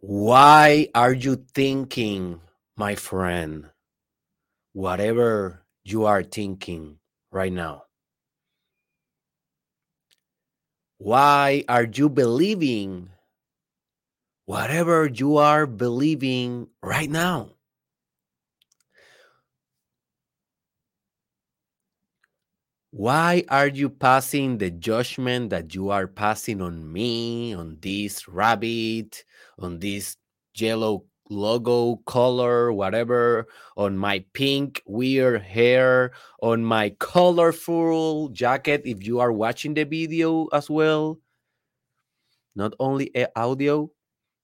[0.00, 2.40] Why are you thinking,
[2.76, 3.66] my friend,
[4.72, 6.98] whatever you are thinking
[7.32, 7.82] right now?
[10.98, 13.10] Why are you believing
[14.46, 17.57] whatever you are believing right now?
[22.98, 29.24] Why are you passing the judgment that you are passing on me, on this rabbit,
[29.56, 30.16] on this
[30.56, 36.10] yellow logo color, whatever, on my pink weird hair,
[36.42, 41.20] on my colorful jacket, if you are watching the video as well?
[42.56, 43.92] Not only audio,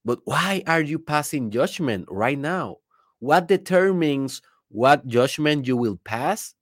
[0.04, 2.76] but why are you passing judgment right now?
[3.18, 6.54] What determines what judgment you will pass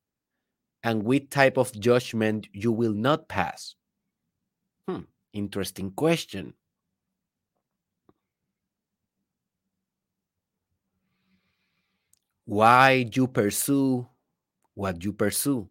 [0.82, 3.74] and which type of judgment you will not pass?
[4.88, 6.55] Hmm, interesting question.
[12.45, 14.06] Why do you pursue
[14.74, 15.69] what you pursue?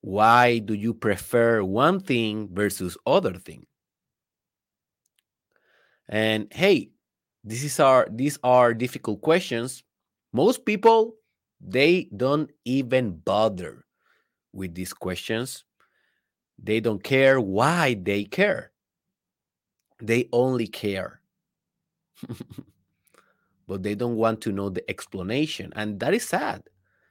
[0.00, 3.66] Why do you prefer one thing versus other thing?
[6.08, 6.90] And hey,
[7.42, 9.82] this is our these are difficult questions.
[10.32, 11.16] Most people
[11.60, 13.84] they don't even bother
[14.52, 15.64] with these questions.
[16.62, 18.72] They don't care why they care.
[20.00, 21.20] They only care.
[23.66, 25.72] but they don't want to know the explanation.
[25.76, 26.62] And that is sad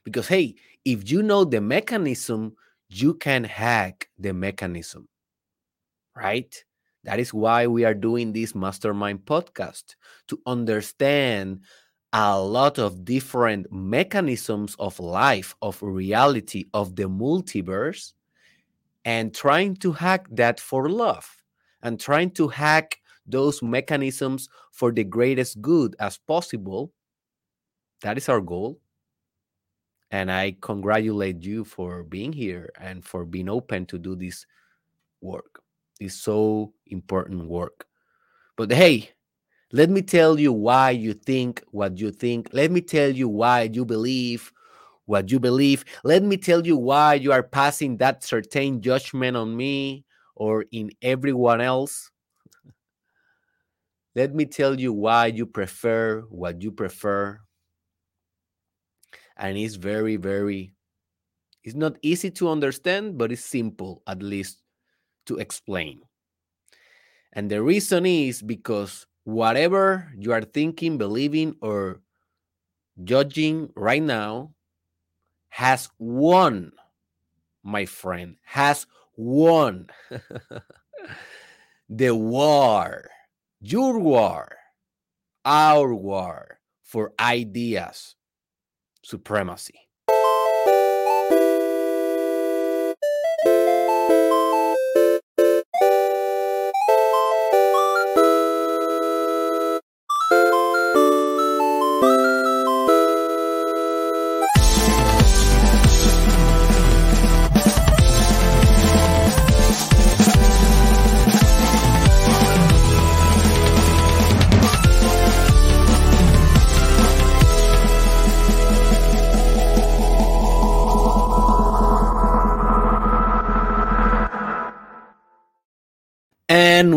[0.04, 2.56] because, hey, if you know the mechanism,
[2.90, 5.08] you can hack the mechanism,
[6.16, 6.64] right?
[7.04, 9.96] That is why we are doing this mastermind podcast
[10.28, 11.62] to understand
[12.18, 18.14] a lot of different mechanisms of life, of reality, of the multiverse,
[19.04, 21.30] and trying to hack that for love
[21.84, 26.94] and trying to hack those mechanisms for the greatest good as possible.
[28.00, 28.80] That is our goal.
[30.10, 34.46] And I congratulate you for being here and for being open to do this
[35.20, 35.62] work,
[36.00, 37.86] this so important work.
[38.56, 39.10] But hey,
[39.72, 42.50] let me tell you why you think what you think.
[42.54, 44.52] Let me tell you why you believe
[45.06, 45.86] what you believe.
[46.04, 50.06] Let me tell you why you are passing that certain judgment on me
[50.36, 52.12] or in everyone else.
[54.16, 57.40] Let me tell you why you prefer what you prefer.
[59.38, 60.74] And it's very, very,
[61.64, 64.62] it's not easy to understand, but it's simple, at least,
[65.26, 66.02] to explain.
[67.34, 72.00] And the reason is because whatever you are thinking, believing, or
[73.04, 74.54] judging right now
[75.50, 76.72] has won,
[77.64, 78.88] my friend, has
[79.18, 79.88] won
[81.90, 83.10] the war
[83.68, 84.56] your war,
[85.44, 88.16] our war for ideas
[89.04, 89.85] supremacy.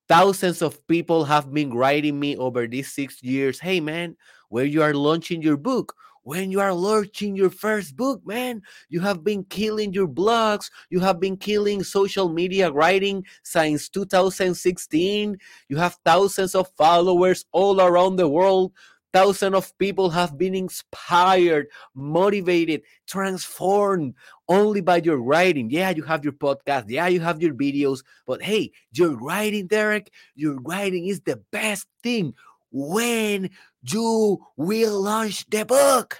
[0.08, 3.58] Thousands of people have been writing me over these six years.
[3.58, 4.16] Hey, man,
[4.48, 5.94] where you are launching your book?
[6.26, 8.60] when you are launching your first book, man.
[8.88, 15.38] You have been killing your blogs, you have been killing social media writing since 2016.
[15.68, 18.72] You have thousands of followers all around the world.
[19.16, 24.12] Thousands of people have been inspired, motivated, transformed
[24.46, 25.70] only by your writing.
[25.70, 26.84] Yeah, you have your podcast.
[26.88, 28.04] Yeah, you have your videos.
[28.26, 32.34] But hey, your writing, Derek, your writing is the best thing.
[32.70, 33.48] When
[33.90, 36.18] you will launch the book?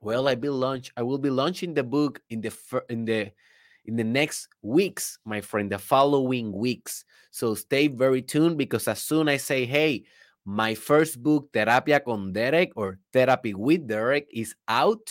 [0.00, 0.90] Well, I will launch.
[0.96, 2.52] I will be launching the book in the
[2.88, 3.30] in the
[3.84, 7.04] in the next weeks, my friend, the following weeks.
[7.30, 10.04] So stay very tuned because as soon as I say, hey,
[10.48, 15.04] my first book, Terapia con Derek or Therapy with Derek, is out.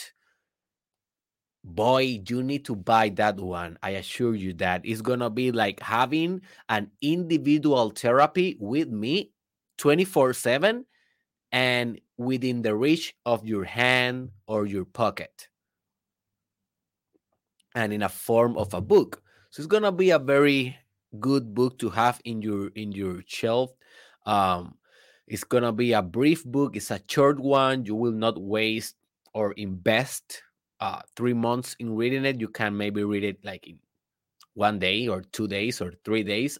[1.63, 3.77] Boy, you need to buy that one.
[3.83, 9.29] I assure you that it's gonna be like having an individual therapy with me
[9.77, 10.83] 24 7
[11.51, 15.49] and within the reach of your hand or your pocket
[17.75, 20.75] and in a form of a book so it's gonna be a very
[21.19, 23.71] good book to have in your in your shelf
[24.25, 24.73] um
[25.27, 28.95] it's gonna be a brief book it's a short one you will not waste
[29.33, 30.41] or invest
[30.79, 33.77] uh three months in reading it you can maybe read it like in
[34.53, 36.57] one day or two days or three days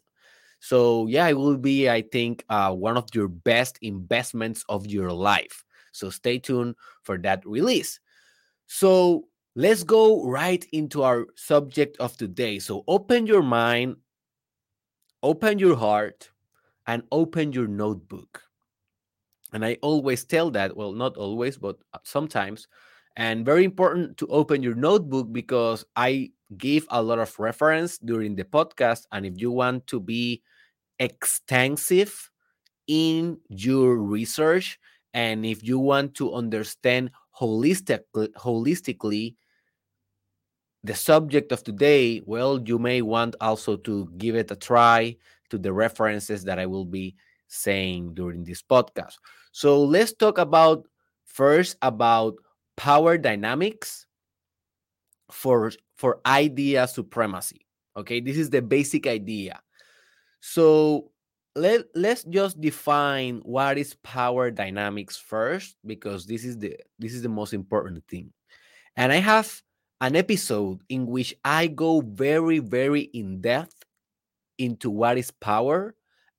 [0.60, 5.12] so yeah, it will be, I think, uh, one of your best investments of your
[5.12, 5.64] life.
[5.92, 8.00] So stay tuned for that release.
[8.66, 12.60] So let's go right into our subject of today.
[12.60, 13.98] So open your mind,
[15.24, 16.30] open your heart,
[16.86, 18.44] and open your notebook.
[19.54, 22.68] And I always tell that, well, not always, but uh, sometimes.
[23.16, 28.36] And very important to open your notebook because I give a lot of reference during
[28.36, 29.08] the podcast.
[29.12, 30.44] And if you want to be
[31.00, 32.30] extensive
[32.88, 34.80] in your research,
[35.14, 39.36] and if you want to understand holistically, holistically
[40.84, 45.16] the subject of today, well, you may want also to give it a try
[45.50, 47.16] to the references that I will be
[47.48, 49.16] saying during this podcast.
[49.52, 50.88] So let's talk about
[51.26, 52.36] first about
[52.76, 54.06] power dynamics
[55.32, 57.66] for for idea supremacy.
[57.96, 59.60] Okay, this is the basic idea.
[60.40, 61.12] So
[61.56, 67.24] let let's just define what is power dynamics first because this is the this is
[67.24, 68.32] the most important thing.
[68.96, 69.62] And I have
[70.02, 73.84] an episode in which I go very very in depth
[74.58, 75.96] into what is power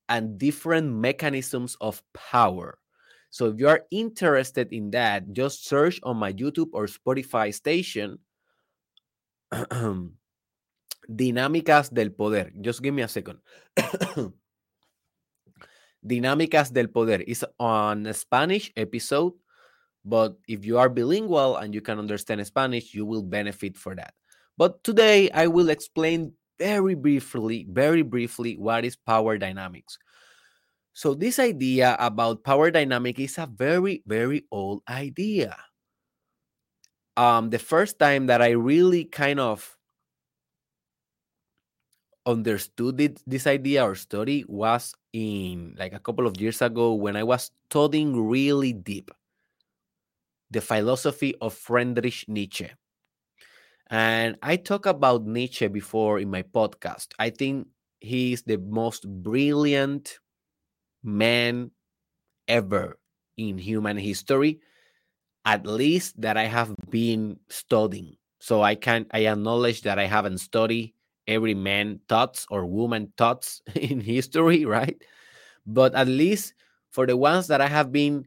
[0.09, 2.79] and different mechanisms of power.
[3.31, 8.19] So if you are interested in that, just search on my YouTube or Spotify station
[11.09, 12.53] Dinámicas del poder.
[12.61, 13.39] Just give me a second.
[16.05, 19.33] Dinámicas del poder is on Spanish episode,
[20.05, 24.15] but if you are bilingual and you can understand Spanish, you will benefit for that.
[24.57, 29.99] But today I will explain very briefly, very briefly what is power dynamics.
[30.93, 35.57] So this idea about power dynamic is a very, very old idea.
[37.17, 39.77] Um, the first time that I really kind of
[42.27, 47.17] understood it, this idea or study was in like a couple of years ago when
[47.17, 49.11] I was studying really deep
[50.51, 52.71] the philosophy of Friedrich Nietzsche.
[53.91, 57.09] And I talk about Nietzsche before in my podcast.
[57.19, 57.69] I think
[58.01, 60.19] he is the most brilliant
[61.03, 61.71] man
[62.49, 62.99] ever
[63.37, 64.61] in human history,
[65.45, 68.17] at least that I have been studying.
[68.41, 70.95] So I can I acknowledge that I haven't studied
[71.27, 75.01] every man thoughts or woman thoughts in history, right?
[75.67, 76.55] But at least
[76.91, 78.27] for the ones that I have been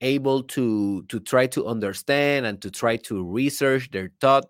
[0.00, 4.46] able to to try to understand and to try to research their thought,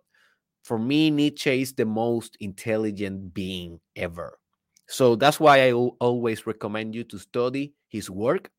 [0.71, 4.39] for me, Nietzsche is the most intelligent being ever.
[4.87, 8.53] So that's why I always recommend you to study his work.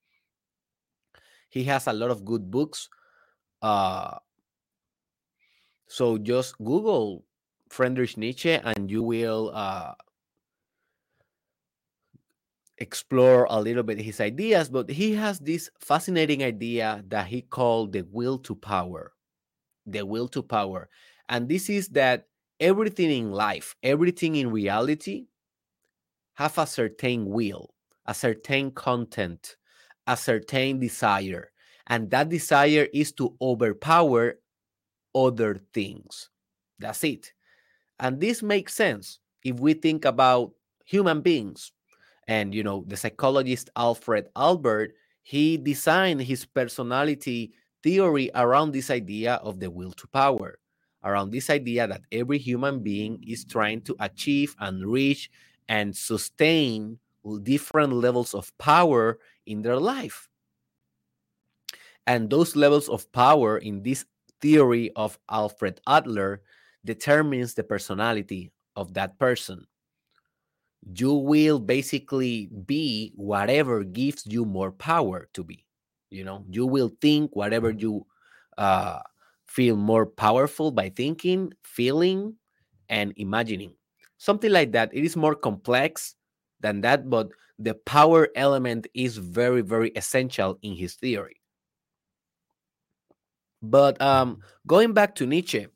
[1.48, 2.90] He has a lot of good books.
[3.62, 4.20] Uh,
[5.88, 7.24] so just Google
[7.70, 9.94] Friedrich Nietzsche, and you will uh,
[12.78, 14.68] explore a little bit his ideas.
[14.68, 19.14] But he has this fascinating idea that he called the will to power.
[19.86, 20.90] The will to power.
[21.32, 22.28] And this is that
[22.60, 25.28] everything in life, everything in reality,
[26.36, 27.74] have a certain will,
[28.06, 29.56] a certain content,
[30.06, 31.52] a certain desire.
[31.88, 34.40] And that desire is to overpower
[35.16, 36.30] other things.
[36.80, 37.34] That's it.
[38.00, 40.52] And this makes sense if we think about
[40.86, 41.72] human beings.
[42.28, 44.90] And, you know, the psychologist Alfred Adler,
[45.24, 50.60] he designed his personality theory around this idea of the will to power,
[51.04, 55.30] around this idea that every human being is trying to achieve and reach
[55.70, 57.00] and sustain
[57.44, 60.28] different levels of power in their life.
[62.08, 64.06] And those levels of power in this
[64.42, 66.42] theory of Alfred Adler
[66.84, 69.66] determines the personality of that person.
[70.94, 75.66] You will basically be whatever gives you more power to be.
[76.10, 78.06] You know, you will think whatever you
[78.58, 79.00] uh,
[79.52, 82.36] feel more powerful by thinking, feeling,
[82.88, 83.74] and imagining.
[84.18, 84.94] Something like that.
[84.94, 86.16] It is more complex
[86.62, 87.30] than that, but
[87.60, 91.42] the power element is very, very essential in his theory.
[93.62, 95.68] But um, going back to Nietzsche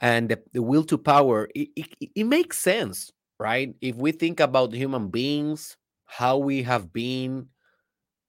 [0.00, 3.10] and the, the will to power, it, it, it makes sense,
[3.40, 3.74] right?
[3.80, 7.48] If we think about human beings, how we have been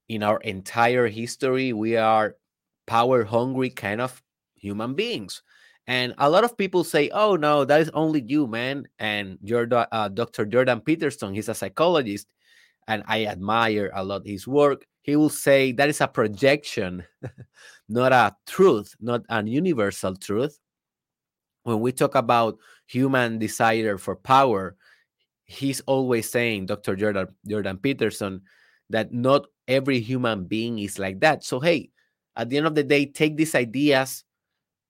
[0.10, 2.36] in our entire history, we are
[2.88, 4.22] power hungry kind of
[4.62, 5.42] human beings.
[5.88, 8.88] And a lot of people say, oh, no, that is only you, man.
[9.00, 10.46] And you're uh, Dr.
[10.46, 12.28] Jordan Peterson, he's a psychologist,
[12.88, 14.86] and I admire a lot his work.
[15.02, 17.04] He will say that is a projection,
[17.90, 20.60] not a truth, not an universal truth.
[21.64, 24.76] When we talk about human desire for power,
[25.46, 26.96] he's always saying, Dr.
[26.96, 28.42] Jordan, Jordan Peterson,
[28.92, 31.44] that not every human being is like that.
[31.44, 31.90] So, hey,
[32.36, 34.24] at the end of the day, take these ideas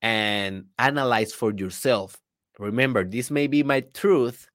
[0.01, 2.19] and analyze for yourself.
[2.59, 4.47] Remember, this may be my truth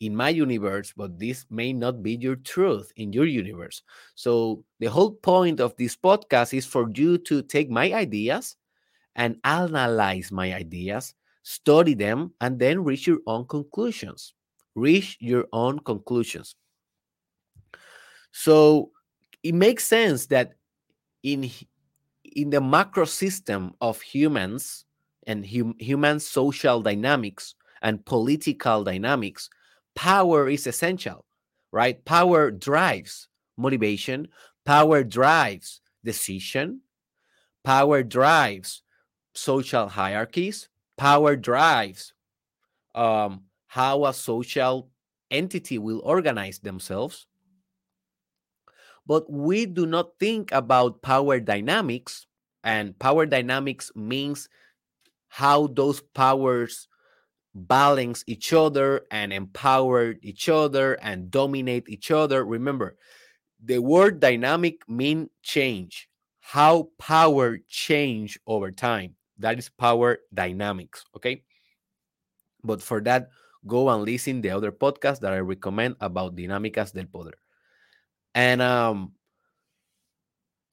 [0.00, 3.82] in my universe, but this may not be your truth in your universe.
[4.14, 8.56] So, the whole point of this podcast is for you to take my ideas
[9.14, 14.34] and analyze my ideas, study them, and then reach your own conclusions.
[14.74, 16.56] Reach your own conclusions.
[18.32, 18.90] So,
[19.42, 20.52] it makes sense that
[21.22, 21.50] in
[22.24, 24.85] in the macro system of humans
[25.26, 29.50] and hum, human social dynamics and political dynamics,
[29.94, 31.24] power is essential,
[31.72, 32.04] right?
[32.04, 34.28] Power drives motivation,
[34.64, 36.80] power drives decision,
[37.64, 38.82] power drives
[39.34, 42.14] social hierarchies, power drives
[42.94, 44.88] um, how a social
[45.30, 47.26] entity will organize themselves.
[49.06, 52.26] But we do not think about power dynamics,
[52.64, 54.48] and power dynamics means
[55.28, 56.88] how those powers
[57.54, 62.44] balance each other and empower each other and dominate each other.
[62.44, 62.96] Remember,
[63.64, 66.08] the word dynamic mean change.
[66.40, 69.16] How power change over time.
[69.38, 71.04] That is power dynamics.
[71.16, 71.42] Okay.
[72.62, 73.30] But for that,
[73.66, 77.38] go and listen the other podcast that I recommend about dinámicas del poder.
[78.34, 79.12] And um,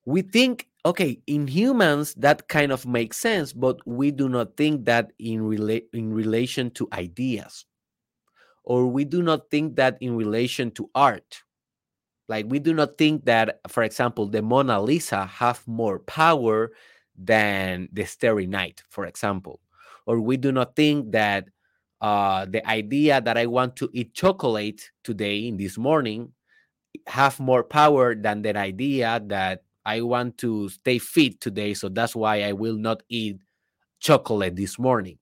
[0.05, 4.85] we think okay in humans that kind of makes sense but we do not think
[4.85, 7.65] that in rela- in relation to ideas.
[8.63, 11.43] Or we do not think that in relation to art.
[12.29, 16.71] Like we do not think that for example the mona lisa have more power
[17.17, 19.59] than the starry night for example.
[20.05, 21.47] Or we do not think that
[22.01, 26.33] uh, the idea that i want to eat chocolate today in this morning
[27.07, 32.15] have more power than the idea that I want to stay fit today, so that's
[32.15, 33.39] why I will not eat
[33.99, 35.17] chocolate this morning.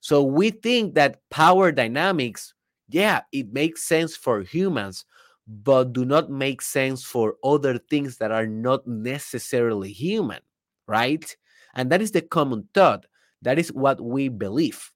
[0.00, 2.54] So we think that power dynamics,
[2.88, 5.04] yeah, it makes sense for humans,
[5.46, 10.40] but do not make sense for other things that are not necessarily human,
[10.86, 11.36] right?
[11.74, 13.06] And that is the common thought.
[13.42, 14.90] That is what we believe,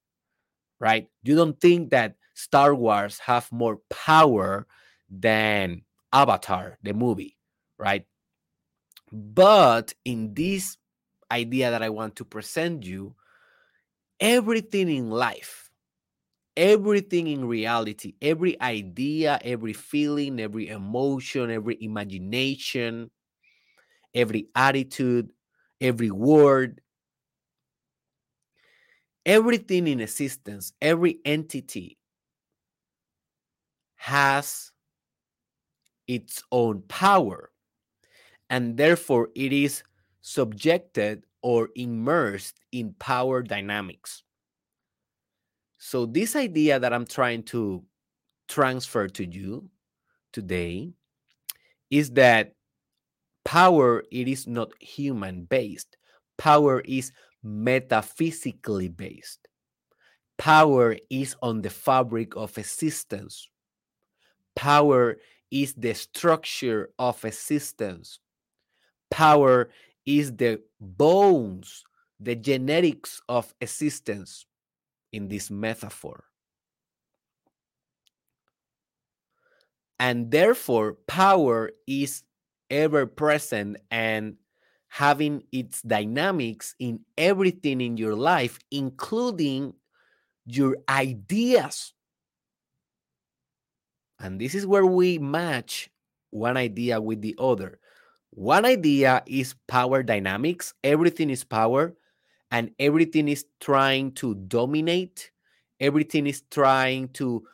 [0.79, 1.07] right?
[1.23, 4.67] You don't think that Star Wars have more power
[5.09, 5.81] than
[6.13, 7.37] Avatar, the movie,
[7.77, 8.05] right?
[9.11, 10.77] But in this
[11.31, 13.15] idea that I want to present you,
[14.19, 15.69] everything in life,
[16.55, 23.11] everything in reality, every idea, every feeling, every emotion, every imagination,
[24.13, 25.31] every attitude,
[25.79, 26.81] every word,
[29.25, 31.97] everything in existence, every entity
[33.95, 34.71] has
[36.07, 37.51] its own power
[38.49, 39.83] and therefore it is
[40.21, 44.23] subjected or immersed in power dynamics.
[45.77, 47.83] So, this idea that I'm trying to
[48.47, 49.69] transfer to you
[50.33, 50.91] today
[51.89, 52.53] is that
[53.45, 55.97] power it is not human based
[56.37, 57.11] power is
[57.43, 59.47] metaphysically based.
[60.37, 63.49] Power is on the fabric of existence.
[64.55, 65.17] Power
[65.49, 68.19] is the structure of existence
[69.09, 69.69] power
[70.05, 71.83] is the bones,
[72.19, 74.45] the genetics of existence
[75.11, 76.23] in this metaphor.
[79.99, 82.23] And therefore, power is
[82.69, 84.37] ever present and
[84.89, 89.73] having its dynamics in everything in your life, including
[90.45, 91.93] your ideas.
[94.19, 95.89] And this is where we match
[96.29, 97.79] one idea with the other.
[98.37, 101.97] One idea is power dynamics, everything is power,
[102.51, 105.31] and everything is trying to dominate,
[105.79, 107.47] everything is trying to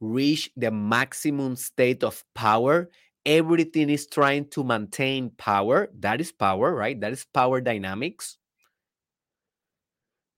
[0.00, 2.90] reach the maximum state of power.
[3.24, 5.88] Everything is trying to maintain power.
[6.00, 7.00] That is power, right?
[7.00, 8.36] That is power dynamics.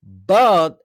[0.04, 0.78] But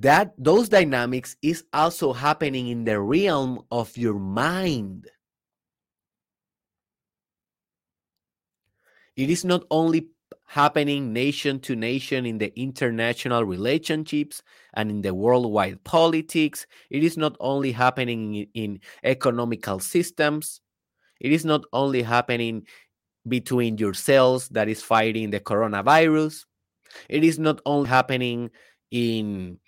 [0.00, 5.06] that those dynamics is also happening in the realm of your mind.
[9.16, 10.08] It is not only
[10.46, 14.42] happening nation to nation in the international relationships
[14.74, 16.66] and in the worldwide politics.
[16.90, 20.60] It is not only happening in, in economical systems.
[21.20, 22.66] It is not only happening
[23.28, 26.44] between yourselves that is fighting the coronavirus.
[27.08, 28.50] It is not only happening
[28.90, 29.58] in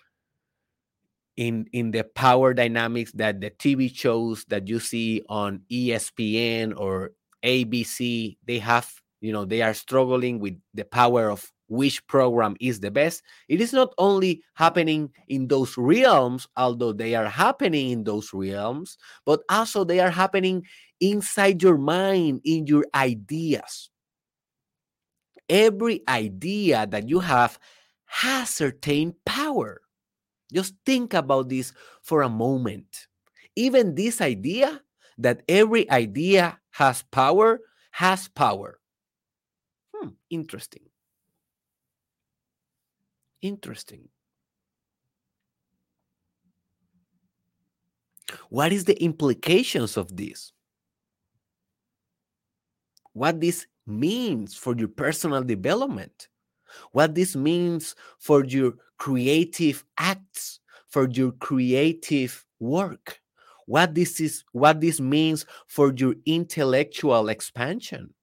[1.37, 7.11] in in the power dynamics that the TV shows that you see on ESPN or
[7.43, 8.89] ABC they have
[9.25, 13.23] you know they are struggling with the power of which program is the best.
[13.49, 18.97] It is not only happening in those realms although they are happening in those realms
[19.25, 20.63] but also they are happening
[21.01, 23.89] inside your mind in your ideas.
[25.49, 27.57] Every idea that you have
[28.05, 29.81] has certain power.
[30.53, 33.07] Just think about this for a moment.
[33.55, 34.81] Even this idea
[35.17, 38.77] that every idea has power has power
[40.05, 40.89] Hmm, interesting.
[43.41, 44.09] Interesting.
[48.49, 50.51] What is the implications of this?
[53.13, 56.27] What this means for your personal development?
[56.93, 63.21] What this means for your creative acts, for your creative work?
[63.67, 68.14] What this is what this means for your intellectual expansion?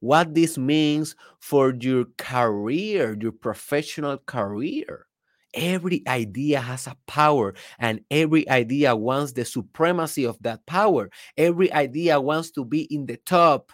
[0.00, 5.06] What this means for your career, your professional career.
[5.54, 11.10] Every idea has a power, and every idea wants the supremacy of that power.
[11.36, 13.70] Every idea wants to be in the top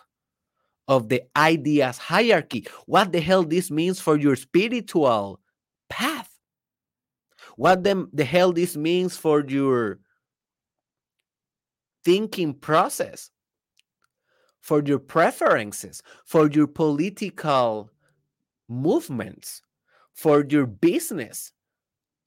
[0.88, 2.66] of the ideas hierarchy.
[2.86, 5.40] What the hell this means for your spiritual
[5.88, 6.28] path?
[7.56, 10.00] What the, the hell this means for your
[12.04, 13.30] thinking process?
[14.60, 17.90] For your preferences, for your political
[18.68, 19.62] movements,
[20.12, 21.52] for your business.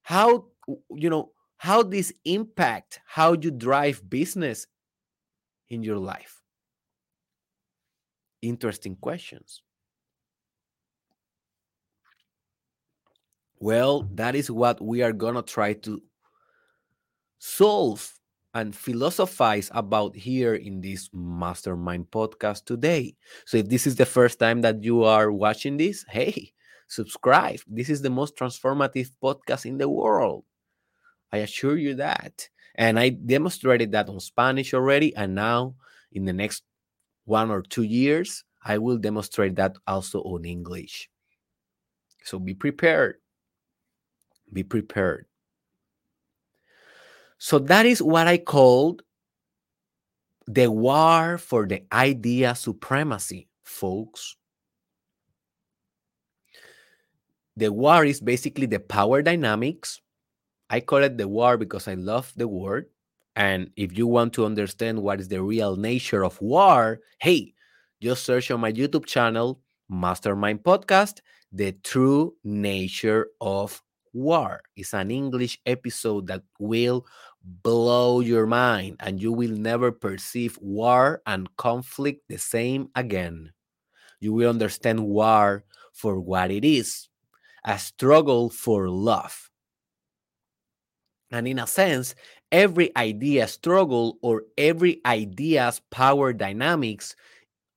[0.03, 0.45] How,
[0.89, 4.67] you know, how this impact how you drive business
[5.69, 6.41] in your life?
[8.41, 9.61] Interesting questions.
[13.59, 16.01] Well, that is what we are going to try to
[17.39, 18.13] solve
[18.53, 23.15] and philosophize about here in this mastermind podcast today.
[23.45, 26.53] So if this is the first time that you are watching this, hey,
[26.87, 27.59] subscribe.
[27.67, 30.43] This is the most transformative podcast in the world.
[31.31, 32.47] I assure you that.
[32.75, 35.15] And I demonstrated that on Spanish already.
[35.15, 35.75] And now,
[36.11, 36.63] in the next
[37.25, 41.09] one or two years, I will demonstrate that also on English.
[42.23, 43.15] So be prepared.
[44.51, 45.25] Be prepared.
[47.43, 49.01] So that is what I called
[50.47, 54.37] the war for the idea supremacy, folks.
[57.57, 59.99] The war is basically the power dynamics.
[60.69, 62.85] I call it the war because I love the word.
[63.35, 67.53] And if you want to understand what is the real nature of war, hey,
[68.01, 71.19] just search on my YouTube channel, Mastermind Podcast,
[71.51, 74.61] The True Nature of War.
[74.77, 77.05] It's an English episode that will
[77.43, 83.51] blow your mind, and you will never perceive war and conflict the same again.
[84.19, 87.09] You will understand war for what it is
[87.65, 89.49] a struggle for love.
[91.31, 92.13] And in a sense,
[92.51, 97.15] every idea struggle or every idea's power dynamics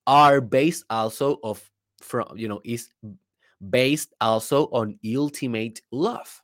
[0.07, 2.90] are based also of from you know is
[3.70, 6.42] based also on ultimate love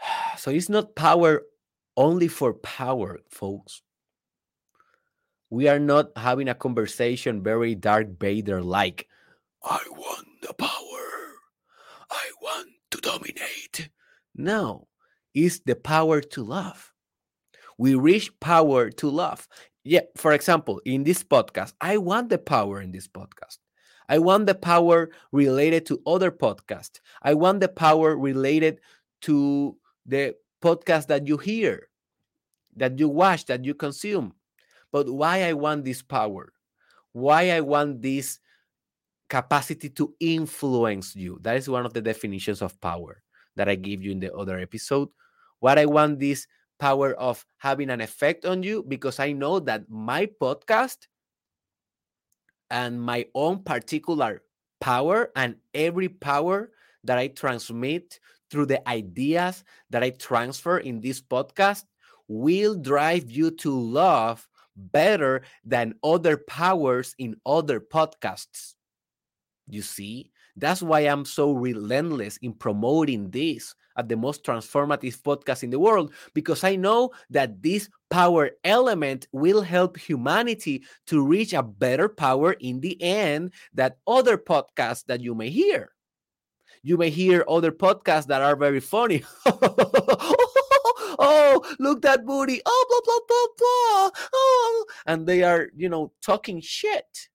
[0.38, 1.42] So it's not power
[1.96, 3.82] only for power, folks.
[5.50, 9.06] We are not having a conversation very Darth Vader like,
[9.62, 10.70] I want the power.
[12.10, 13.90] I want to dominate.
[14.34, 14.88] No,
[15.34, 16.92] it's the power to love.
[17.76, 19.48] We reach power to love.
[19.84, 23.58] Yeah, for example, in this podcast, I want the power in this podcast.
[24.08, 27.00] I want the power related to other podcasts.
[27.22, 28.80] I want the power related
[29.22, 29.76] to
[30.10, 31.88] the podcast that you hear,
[32.76, 34.34] that you watch, that you consume.
[34.92, 36.52] But why I want this power?
[37.12, 38.38] Why I want this
[39.28, 41.38] capacity to influence you?
[41.42, 43.22] That is one of the definitions of power
[43.56, 45.08] that I give you in the other episode.
[45.60, 46.46] What I want this
[46.78, 51.06] power of having an effect on you because I know that my podcast
[52.70, 54.42] and my own particular
[54.80, 56.70] power and every power
[57.04, 58.18] that I transmit
[58.50, 61.84] through the ideas that I transfer in this podcast
[62.28, 68.74] will drive you to love better than other powers in other podcasts.
[69.68, 75.62] You see, that's why I'm so relentless in promoting this at the most transformative podcast
[75.62, 81.52] in the world, because I know that this power element will help humanity to reach
[81.52, 85.92] a better power in the end that other podcasts that you may hear.
[86.82, 89.22] You may hear other podcasts that are very funny.
[91.18, 92.60] oh, look that booty.
[92.64, 94.10] Oh, blah, blah, blah, blah.
[94.32, 97.28] Oh, and they are, you know, talking shit.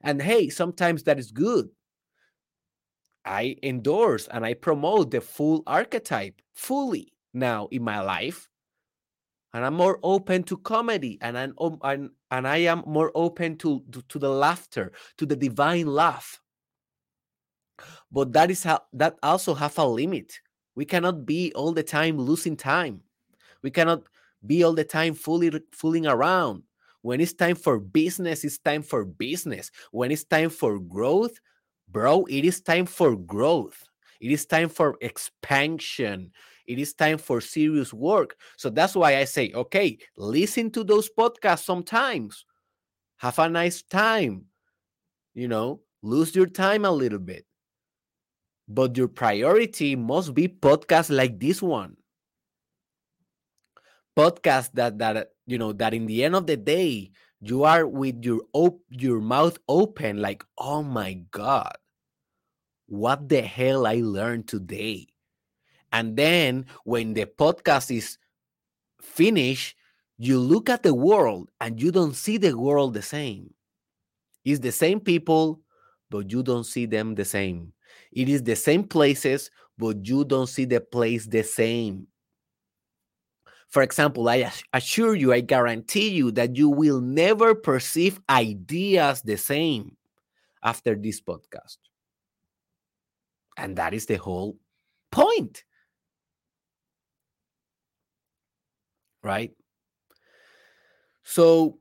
[0.00, 1.70] And hey, sometimes that is good.
[3.24, 8.48] I endorse and I promote the full archetype fully now in my life.
[9.52, 13.82] And I'm more open to comedy and I'm, and, and I am more open to,
[13.90, 16.40] to, to the laughter, to the divine laugh.
[18.16, 20.40] But that is how that also have a limit.
[20.74, 23.02] We cannot be all the time losing time.
[23.62, 24.04] We cannot
[24.46, 26.64] be all the time fully fooling around.
[27.02, 29.70] When it's time for business, it's time for business.
[29.92, 31.38] When it's time for growth,
[31.88, 33.84] bro, it is time for growth.
[34.20, 36.32] It is time for expansion.
[36.66, 38.36] It is time for serious work.
[38.56, 42.46] So that's why I say, okay, listen to those podcasts sometimes.
[43.18, 44.46] Have a nice time.
[45.34, 47.46] You know, lose your time a little bit.
[48.68, 51.96] But your priority must be podcasts like this one.
[54.16, 58.24] Podcasts that that you know that in the end of the day you are with
[58.24, 61.76] your op- your mouth open like oh my god
[62.86, 65.08] what the hell I learned today.
[65.92, 68.18] And then when the podcast is
[69.00, 69.76] finished,
[70.18, 73.54] you look at the world and you don't see the world the same.
[74.44, 75.60] It's the same people,
[76.10, 77.72] but you don't see them the same.
[78.16, 82.06] It is the same places, but you don't see the place the same.
[83.68, 89.36] For example, I assure you, I guarantee you that you will never perceive ideas the
[89.36, 89.96] same
[90.62, 91.76] after this podcast.
[93.58, 94.56] And that is the whole
[95.12, 95.64] point.
[99.22, 99.52] Right?
[101.22, 101.80] So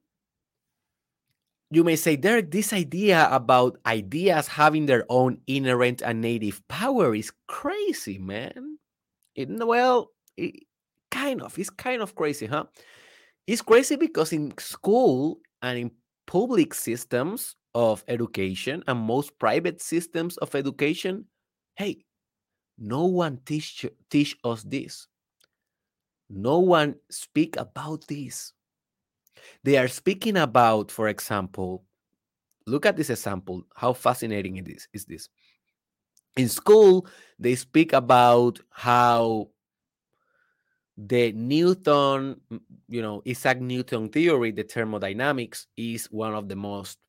[1.76, 7.14] you may say, Derek, this idea about ideas having their own inherent and native power
[7.14, 8.78] is crazy, man.
[9.36, 10.64] It, well, it,
[11.12, 11.58] kind of.
[11.60, 12.66] It's kind of crazy, huh?
[13.48, 15.92] It's crazy because in school and in
[16.26, 21.26] public systems of education and most private systems of education,
[21.76, 22.06] Hey,
[22.78, 25.08] no one teach teach us this.
[26.30, 28.54] No one speak about this.
[29.64, 31.84] They are speaking about, for example,
[32.68, 33.64] look at this example.
[33.76, 35.30] How fascinating it is, is this?
[36.38, 37.08] In school,
[37.40, 39.50] they speak about how
[40.98, 42.40] the Newton,
[42.88, 47.00] you know, Isaac Newton theory, the thermodynamics, is one of the most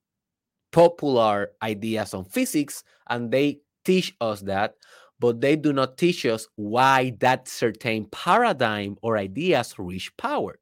[0.72, 4.74] popular ideas on physics, and they teach us that,
[5.18, 10.58] but they do not teach us why that certain paradigm or ideas reach power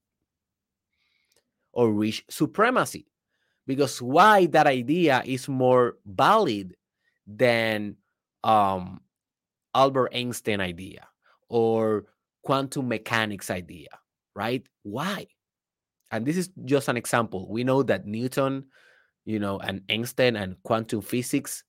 [1.75, 3.07] or reach supremacy.
[3.67, 6.77] Because why that idea is more valid
[7.27, 7.97] than
[8.43, 9.01] um,
[9.75, 11.07] Albert Einstein idea
[11.49, 12.05] or
[12.43, 13.89] quantum mechanics idea,
[14.35, 14.67] right?
[14.83, 15.27] Why?
[16.11, 17.49] And this is just an example.
[17.51, 18.67] We know that Newton,
[19.25, 21.65] you know, and Einstein and quantum physics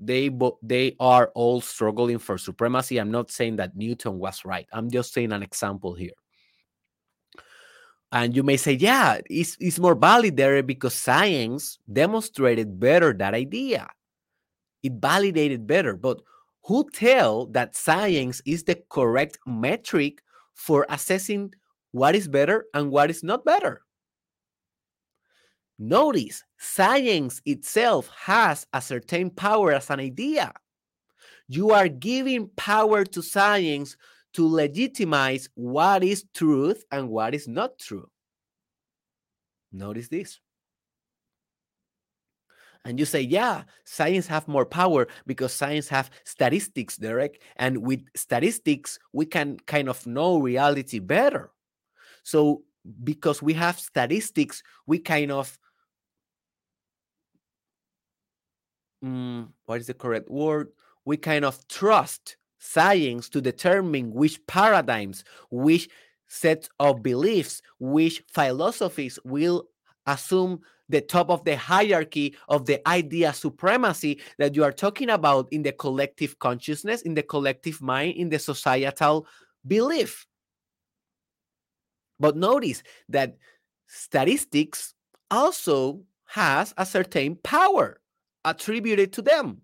[0.00, 0.30] they
[0.62, 2.98] they are all struggling for supremacy.
[2.98, 4.66] I'm not saying that Newton was right.
[4.72, 6.12] I'm just saying an example here.
[8.10, 13.34] And you may say, yeah, it's, it's more valid there because science demonstrated better that
[13.34, 13.88] idea.
[14.82, 15.94] It validated better.
[15.94, 16.20] But
[16.64, 20.22] who tell that science is the correct metric
[20.54, 21.52] for assessing
[21.92, 23.82] what is better and what is not better?
[25.78, 30.52] Notice science itself has a certain power as an idea.
[31.46, 33.96] You are giving power to science
[34.34, 38.08] to legitimize what is truth and what is not true.
[39.72, 40.40] Notice this.
[42.84, 47.42] And you say, yeah, science have more power because science have statistics, Derek.
[47.56, 51.50] And with statistics, we can kind of know reality better.
[52.22, 52.62] So
[53.04, 55.58] because we have statistics, we kind of
[59.04, 60.68] mm, what is the correct word?
[61.04, 65.88] We kind of trust science to determine which paradigms, which
[66.26, 69.68] sets of beliefs, which philosophies will
[70.06, 75.48] assume the top of the hierarchy of the idea supremacy that you are talking about
[75.52, 79.26] in the collective consciousness, in the collective mind, in the societal
[79.66, 80.26] belief.
[82.18, 83.36] But notice that
[83.86, 84.94] statistics
[85.30, 88.00] also has a certain power
[88.44, 89.60] attributed to them.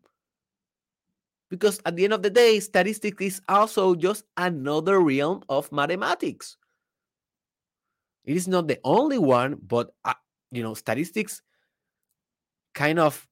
[1.55, 6.57] Because at the end of the day, statistics is also just another realm of mathematics.
[8.25, 10.19] It is not the only one, but uh,
[10.51, 11.43] you know, statistics
[12.75, 13.29] kind of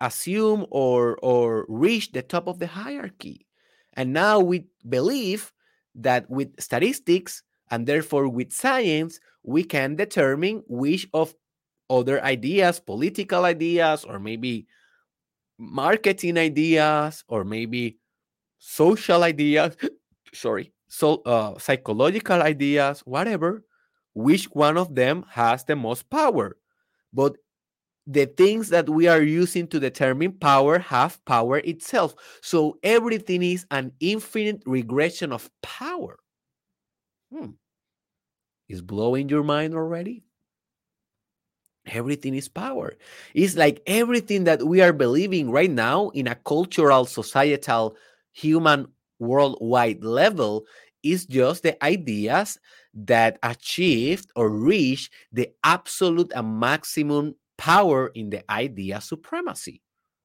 [0.00, 3.44] assume or or reach the top of the hierarchy.
[3.92, 5.52] And now we believe
[5.94, 11.34] that with statistics and therefore with science, we can determine which of
[11.90, 14.66] other ideas, political ideas, or maybe
[15.58, 17.98] marketing ideas, or maybe
[18.58, 19.76] social ideas,
[20.34, 23.64] sorry, so uh, psychological ideas, whatever,
[24.14, 26.56] which one of them has the most power.
[27.12, 27.36] But
[28.06, 32.14] the things that we are using to determine power have power itself.
[32.42, 36.18] So everything is an infinite regression of power.
[37.30, 37.50] Hmm.
[38.68, 40.25] Is blowing your mind already?
[41.86, 42.94] Everything is power.
[43.34, 47.96] It's like everything that we are believing right now in a cultural, societal,
[48.32, 48.88] human,
[49.20, 50.66] worldwide level
[51.02, 52.58] is just the ideas
[52.92, 59.80] that achieved or reached the absolute and maximum power in the idea supremacy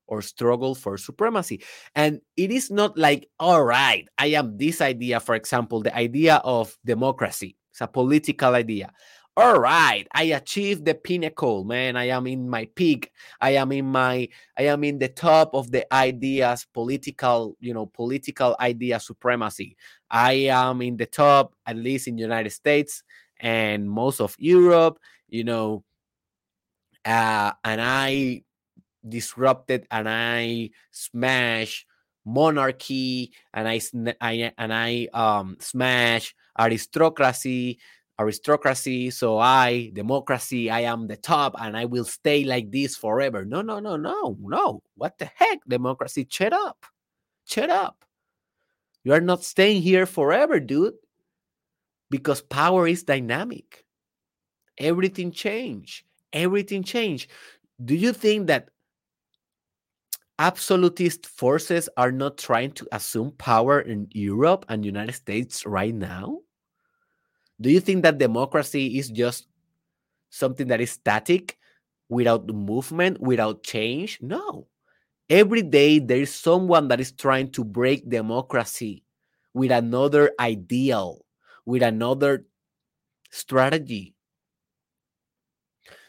[0.07, 1.63] or struggle for supremacy.
[1.95, 6.37] And it is not like, all right, I am this idea, for example, the idea
[6.43, 7.55] of democracy.
[7.71, 8.91] It's a political idea
[9.37, 11.95] all right i achieved the pinnacle man.
[11.95, 13.11] I am in my peak.
[13.39, 17.85] I am in my i am in the top of the ideas political you know
[17.85, 19.77] political idea supremacy.
[20.09, 23.03] I am in the top at least in the united states
[23.39, 25.83] and most of europe you know
[27.05, 28.43] uh, and i
[29.07, 31.85] disrupted and i smashed
[32.25, 33.81] monarchy and i,
[34.21, 37.79] I and i um smash aristocracy
[38.21, 39.09] aristocracy.
[39.09, 43.45] So I, democracy, I am the top and I will stay like this forever.
[43.45, 44.81] No, no, no, no, no.
[44.95, 46.27] What the heck, democracy?
[46.29, 46.85] Shut up.
[47.45, 48.05] Shut up.
[49.03, 50.93] You are not staying here forever, dude.
[52.09, 53.85] Because power is dynamic.
[54.77, 56.05] Everything change.
[56.33, 57.29] Everything change.
[57.83, 58.69] Do you think that
[60.37, 66.39] absolutist forces are not trying to assume power in Europe and United States right now?
[67.61, 69.45] Do you think that democracy is just
[70.31, 71.59] something that is static
[72.09, 74.17] without movement, without change?
[74.19, 74.67] No.
[75.29, 79.03] Every day there is someone that is trying to break democracy
[79.53, 81.23] with another ideal,
[81.65, 82.45] with another
[83.29, 84.15] strategy.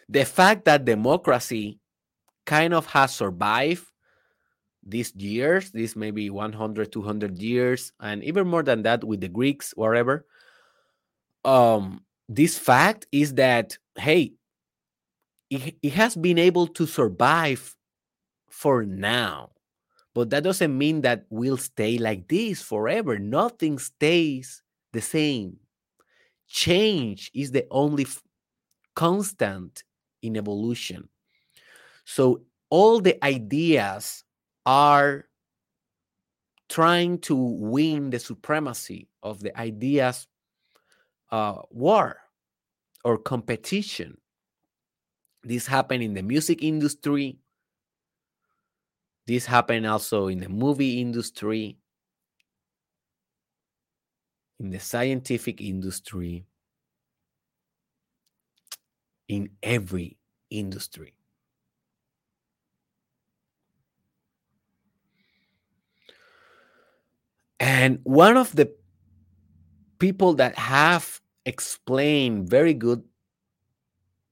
[0.08, 1.78] The fact that democracy
[2.46, 3.86] kind of has survived
[4.82, 9.72] these years, these maybe 100, 200 years, and even more than that with the Greeks,
[9.76, 10.26] whatever,
[11.44, 14.32] um this fact is that hey
[15.50, 17.76] it, it has been able to survive
[18.48, 19.52] for now
[20.14, 23.18] but that doesn't mean that we'll stay like this forever.
[23.18, 25.56] Nothing stays the same.
[26.48, 28.06] Change is the only
[28.94, 29.84] constant
[30.22, 31.08] in evolution.
[32.04, 34.24] So all the ideas
[34.66, 35.24] are
[36.68, 40.26] trying to win the supremacy of the ideas
[41.32, 42.18] uh, war
[43.04, 44.18] or competition.
[45.42, 47.38] This happened in the music industry.
[49.26, 51.78] This happened also in the movie industry,
[54.60, 56.44] in the scientific industry,
[59.28, 60.18] in every
[60.50, 61.14] industry.
[67.58, 68.74] And one of the
[69.98, 73.02] people that have explained very good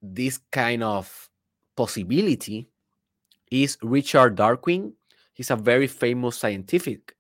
[0.02, 1.28] this kind of
[1.76, 2.68] possibility
[3.50, 4.92] is Richard Dawkins.
[5.34, 7.14] He's a very famous scientific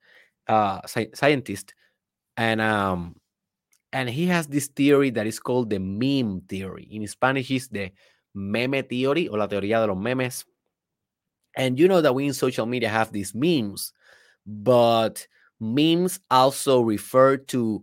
[0.48, 1.74] uh, sci- scientist,
[2.36, 3.16] and um,
[3.92, 6.88] and he has this theory that is called the meme theory.
[6.90, 7.90] In Spanish, is the
[8.34, 10.44] meme theory or la teoría de los memes.
[11.56, 13.92] And you know that we in social media have these memes,
[14.46, 15.26] but
[15.58, 17.82] memes also refer to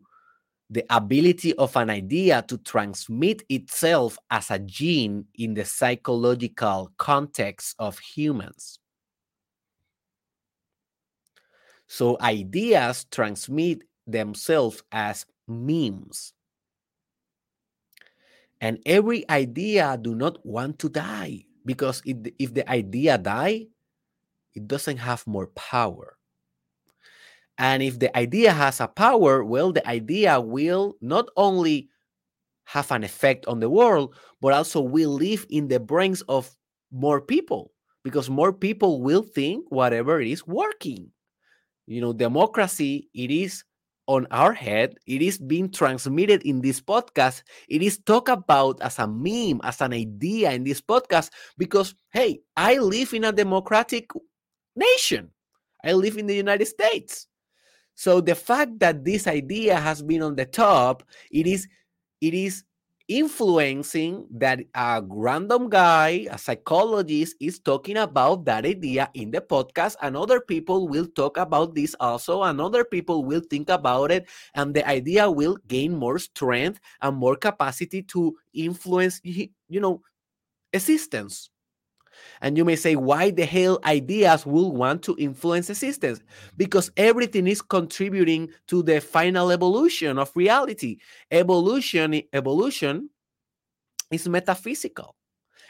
[0.69, 7.75] the ability of an idea to transmit itself as a gene in the psychological context
[7.79, 8.79] of humans.
[11.87, 16.33] So ideas transmit themselves as memes.
[18.59, 23.67] And every idea do not want to die because it, if the idea die,
[24.53, 26.16] it doesn't have more power.
[27.57, 31.89] And if the idea has a power, well, the idea will not only
[32.65, 36.55] have an effect on the world, but also will live in the brains of
[36.91, 37.71] more people
[38.03, 41.11] because more people will think whatever is working.
[41.87, 43.63] You know, democracy, it is
[44.07, 47.43] on our head, it is being transmitted in this podcast.
[47.67, 52.39] It is talked about as a meme, as an idea in this podcast because, hey,
[52.55, 54.09] I live in a democratic
[54.75, 55.31] nation.
[55.83, 57.26] I live in the United States.
[57.97, 61.67] So the fact that this idea has been on the top, it is
[62.21, 62.63] it is
[63.07, 69.95] influencing that a random guy, a psychologist, is talking about that idea in the podcast,
[70.01, 74.27] and other people will talk about this also, and other people will think about it,
[74.53, 79.49] and the idea will gain more strength and more capacity to influence, you
[79.81, 80.01] know,
[80.73, 81.49] existence.
[82.41, 86.21] And you may say, why the hell ideas will want to influence existence?
[86.55, 90.97] Because everything is contributing to the final evolution of reality.
[91.31, 93.09] Evolution, evolution
[94.11, 95.15] is metaphysical.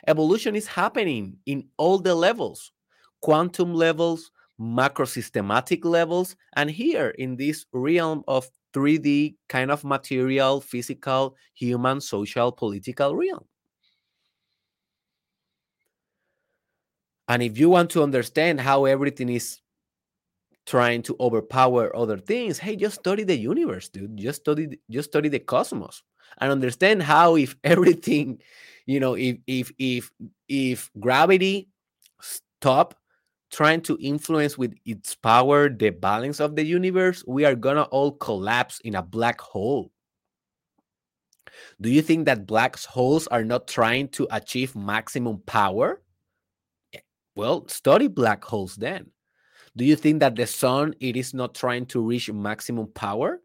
[0.07, 2.71] Evolution is happening in all the levels,
[3.21, 10.61] quantum levels, macro systematic levels, and here in this realm of 3D kind of material,
[10.61, 13.43] physical, human, social, political realm.
[17.27, 19.61] And if you want to understand how everything is
[20.65, 24.17] trying to overpower other things, hey, just study the universe, dude.
[24.17, 26.03] Just study, just study the cosmos
[26.39, 28.39] and understand how if everything,
[28.85, 30.11] you know, if if if
[30.47, 31.69] if gravity
[32.21, 32.95] stop
[33.49, 38.11] trying to influence with its power the balance of the universe, we are gonna all
[38.11, 39.91] collapse in a black hole.
[41.81, 46.01] Do you think that black holes are not trying to achieve maximum power?
[47.37, 49.11] Well, study black holes then.
[49.75, 53.39] Do you think that the sun it is not trying to reach maximum power?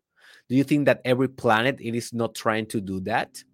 [0.48, 3.44] Do you think that every planet it is not trying to do that?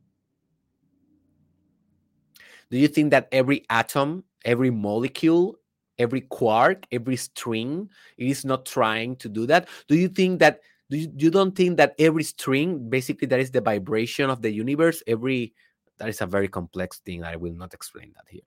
[2.70, 5.56] Do you think that every atom, every molecule,
[5.98, 9.66] every quark, every string, it is not trying to do that?
[9.88, 13.50] Do you think that do you, you don't think that every string, basically that is
[13.50, 15.52] the vibration of the universe, every
[15.98, 17.24] that is a very complex thing.
[17.24, 18.46] I will not explain that here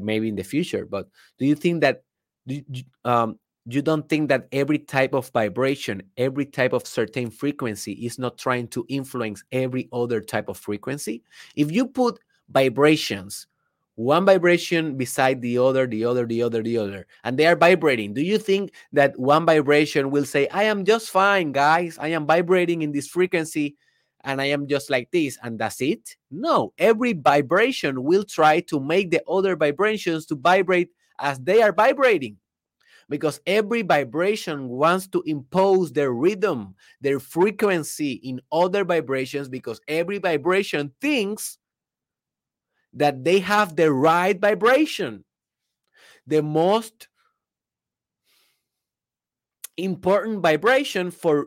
[0.00, 0.86] maybe in the future.
[0.86, 2.02] But do you think that
[3.04, 8.18] um, you don't think that every type of vibration, every type of certain frequency is
[8.18, 11.22] not trying to influence every other type of frequency?
[11.56, 13.46] If you put vibrations,
[13.96, 18.12] one vibration beside the other, the other, the other, the other, and they are vibrating,
[18.12, 22.26] do you think that one vibration will say, I am just fine, guys, I am
[22.26, 23.76] vibrating in this frequency?
[24.26, 26.16] And I am just like this and that's it.
[26.30, 31.72] No, every vibration will try to make the other vibrations to vibrate as they are
[31.72, 32.36] vibrating
[33.08, 40.18] because every vibration wants to impose their rhythm, their frequency in other vibrations because every
[40.18, 41.58] vibration thinks
[42.94, 45.24] that they have the right vibration.
[46.26, 47.06] The most
[49.76, 51.46] important vibration for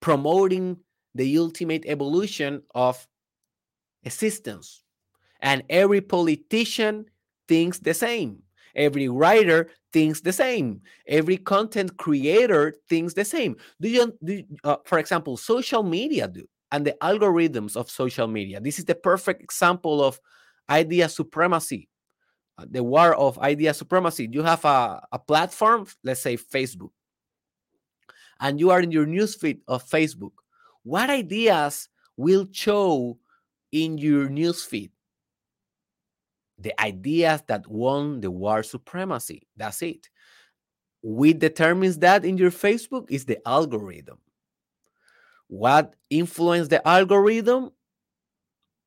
[0.00, 0.78] promoting
[1.14, 3.06] the ultimate evolution of
[4.04, 4.82] existence.
[5.40, 7.06] And every politician
[7.48, 8.42] thinks the same.
[8.74, 10.82] Every writer thinks the same.
[11.08, 13.56] Every content creator thinks the same.
[13.80, 18.60] Do you, do, uh, for example, social media do, and the algorithms of social media.
[18.60, 20.20] This is the perfect example of
[20.68, 21.88] idea supremacy,
[22.58, 24.28] uh, the war of idea supremacy.
[24.30, 26.90] You have a, a platform, let's say Facebook,
[28.40, 30.32] and you are in your newsfeed of Facebook
[30.82, 33.18] what ideas will show
[33.72, 34.90] in your newsfeed?
[36.58, 39.46] The ideas that won the war supremacy.
[39.56, 40.08] That's it.
[41.00, 44.18] What determines that in your Facebook is the algorithm.
[45.48, 47.70] What influenced the algorithm?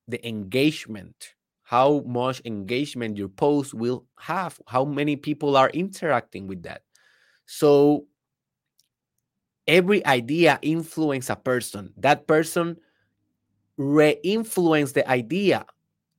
[0.07, 1.33] The engagement,
[1.63, 6.83] how much engagement your post will have, how many people are interacting with that.
[7.45, 8.05] So
[9.67, 11.93] every idea influence a person.
[11.97, 12.77] That person
[13.77, 15.65] re-influence the idea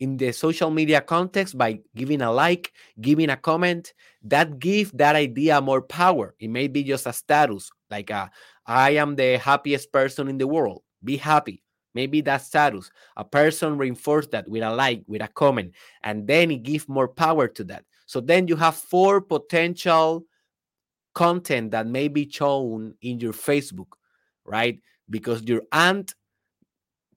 [0.00, 5.14] in the social media context by giving a like, giving a comment, that give that
[5.14, 6.34] idea more power.
[6.40, 8.30] It may be just a status, like a,
[8.66, 10.82] I am the happiest person in the world.
[11.04, 11.62] Be happy.
[11.94, 12.90] Maybe that status.
[13.16, 15.72] A person reinforce that with a like, with a comment,
[16.02, 17.84] and then it give more power to that.
[18.06, 20.24] So then you have four potential
[21.14, 23.92] content that may be shown in your Facebook,
[24.44, 24.80] right?
[25.08, 26.14] Because your aunt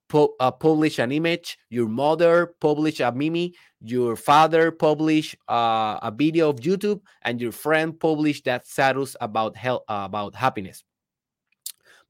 [0.08, 6.12] pu- uh, publish an image, your mother publish a meme, your father publish uh, a
[6.14, 10.82] video of YouTube, and your friend publish that status about health, uh, about happiness.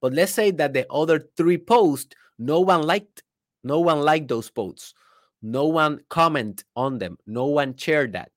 [0.00, 3.22] But let's say that the other three posts, no one liked,
[3.64, 4.94] no one liked those posts,
[5.42, 8.30] no one comment on them, no one shared that.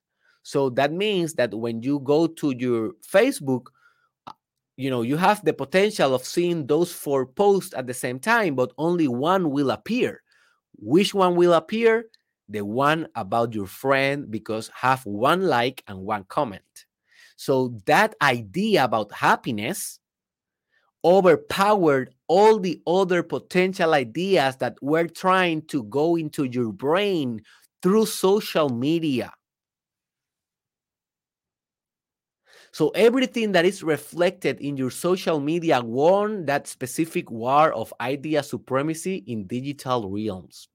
[0.44, 3.68] So that means that when you go to your Facebook,
[4.28, 4.34] uh,
[4.76, 8.56] you know, you have the potential of seeing those four posts at the same time,
[8.56, 10.24] but only one will appear.
[10.78, 12.06] Which one will appear?
[12.50, 16.86] The one about your friend because have one like and one comment.
[17.38, 20.00] So that idea about happiness
[21.04, 27.42] overpowered all the other potential ideas that were trying to go into your brain
[27.82, 29.32] through social media.
[32.72, 38.44] So everything that is reflected in your social media won that specific war of idea
[38.44, 40.70] supremacy in digital realms.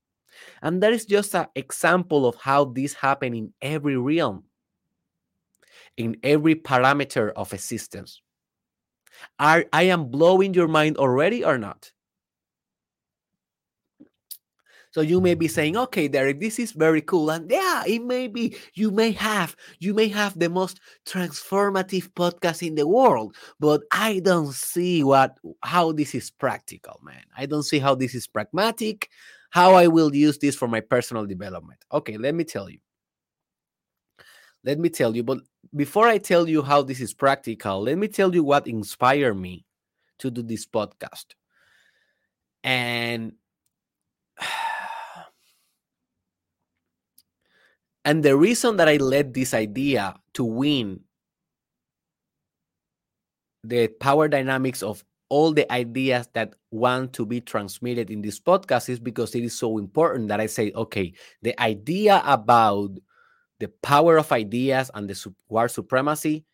[0.60, 4.44] And that is just an example of how this happened in every realm,
[5.96, 8.20] in every parameter of existence.
[9.38, 11.92] Are I am blowing your mind already or not?
[14.96, 17.28] So you may be saying, okay, Derek, this is very cool.
[17.28, 22.66] And yeah, it may be, you may have, you may have the most transformative podcast
[22.66, 27.20] in the world, but I don't see what how this is practical, man.
[27.36, 29.10] I don't see how this is pragmatic,
[29.50, 31.84] how I will use this for my personal development.
[31.92, 32.78] Okay, let me tell you.
[34.64, 35.40] Let me tell you, but
[35.74, 39.66] before I tell you how this is practical, let me tell you what inspired me
[40.20, 41.34] to do this podcast.
[42.64, 43.34] And
[48.06, 51.00] And the reason that I led this idea to win
[53.64, 58.88] the power dynamics of all the ideas that want to be transmitted in this podcast
[58.88, 62.90] is because it is so important that I say, okay, the idea about
[63.58, 66.44] the power of ideas and the war supremacy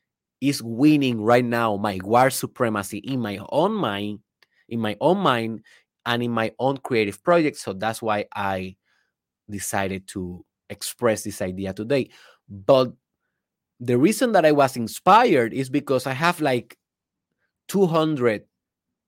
[0.40, 4.20] is winning right now my war supremacy in my own mind,
[4.70, 5.61] in my own mind,
[6.07, 7.59] and in my own creative project.
[7.59, 8.76] So that's why I
[9.50, 12.10] decided to express this idea today.
[12.48, 12.92] But
[13.80, 16.78] the reason that I was inspired is because I have like
[17.68, 18.44] 200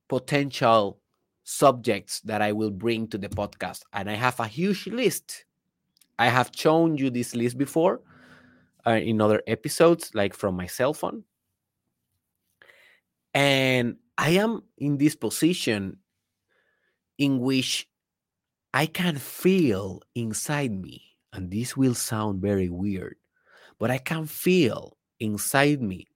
[0.08, 1.00] potential
[1.44, 5.44] subjects that I will bring to the podcast, and I have a huge list.
[6.18, 8.00] I have shown you this list before
[8.86, 11.24] uh, in other episodes, like from my cell phone.
[13.32, 15.98] And I am in this position
[17.18, 17.88] in which
[18.72, 23.16] I can feel inside me and this will sound very weird,
[23.78, 26.06] but I can feel inside me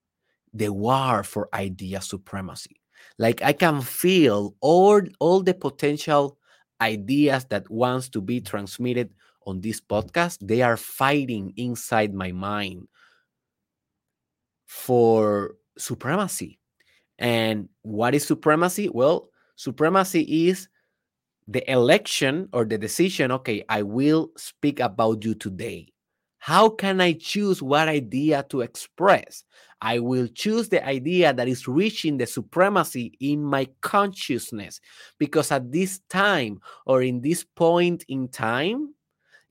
[0.53, 2.81] the war for idea supremacy.
[3.17, 6.37] Like I can feel all, all the potential
[6.81, 9.13] ideas that wants to be transmitted
[9.45, 12.87] on this podcast, they are fighting inside my mind
[14.65, 16.59] for supremacy.
[17.17, 18.89] And what is supremacy?
[18.89, 20.69] Well, supremacy is
[21.49, 25.91] the election or the decision, okay, I will speak about you today.
[26.37, 29.43] How can I choose what idea to express?
[29.81, 34.79] I will choose the idea that is reaching the supremacy in my consciousness
[35.17, 38.93] because at this time or in this point in time,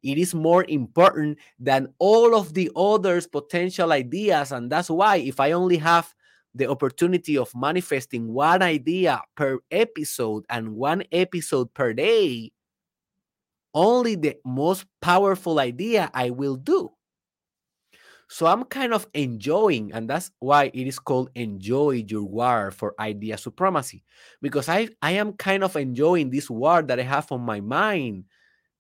[0.03, 4.53] it is more important than all of the others potential ideas.
[4.53, 6.15] And that's why if I only have
[6.59, 12.51] the opportunity of manifesting one idea per episode and one episode per day,
[13.73, 16.91] only the most powerful idea I will do.
[18.29, 22.95] So I'm kind of enjoying, and that's why it is called Enjoy Your War for
[23.01, 24.05] Idea Supremacy.
[24.43, 28.25] Because I, I am kind of enjoying this war that I have on my mind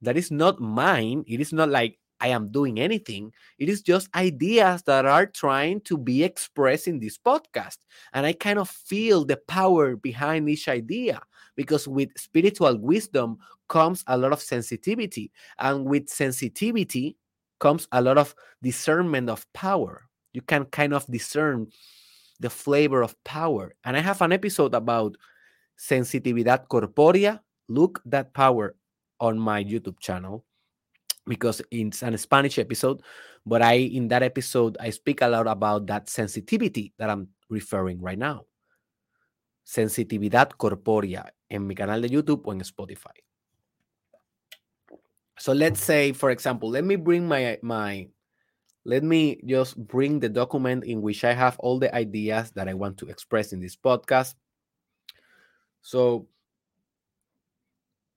[0.02, 1.24] that is not mine.
[1.26, 3.32] It is not like I am doing anything.
[3.58, 7.78] It is just ideas that are trying to be expressed in this podcast.
[8.12, 11.20] And I kind of feel the power behind each idea
[11.58, 13.38] because with spiritual wisdom
[13.68, 17.16] comes a lot of sensitivity and with sensitivity
[17.58, 21.66] comes a lot of discernment of power you can kind of discern
[22.40, 25.16] the flavor of power and i have an episode about
[25.78, 28.74] sensitividad corporea look that power
[29.20, 30.44] on my youtube channel
[31.28, 33.02] because it's an spanish episode
[33.46, 38.00] but i in that episode i speak a lot about that sensitivity that i'm referring
[38.00, 38.44] right now.
[39.64, 43.24] Sensitividad corporea en mi canal de youtube o en spotify.
[45.38, 48.08] So let's say for example let me bring my my
[48.84, 52.74] let me just bring the document in which i have all the ideas that i
[52.74, 54.34] want to express in this podcast.
[55.82, 56.28] So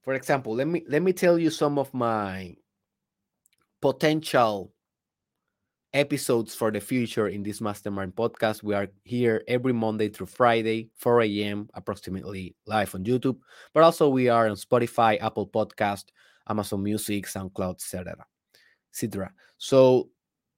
[0.04, 2.56] for example let me let me tell you some of my
[3.82, 4.74] potential
[5.94, 8.64] episodes for the future in this mastermind podcast.
[8.64, 13.38] We are here every monday through friday 4 a.m approximately live on youtube
[13.74, 16.06] but also we are on spotify apple podcast
[16.48, 18.16] amazon music soundcloud etc
[18.94, 20.08] etc so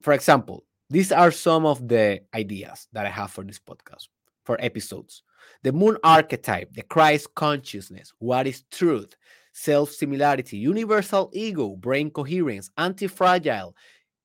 [0.04, 4.08] for example these are some of the ideas that i have for this podcast
[4.44, 5.24] for episodes.
[5.64, 9.16] The moon archetype the christ consciousness what is truth
[9.54, 13.76] self similarity universal ego brain coherence anti-fragile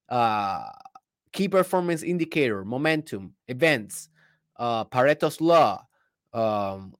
[0.09, 0.65] uh,
[1.33, 4.09] key performance indicator, momentum, events,
[4.57, 5.85] uh, Pareto's law,
[6.33, 6.95] um,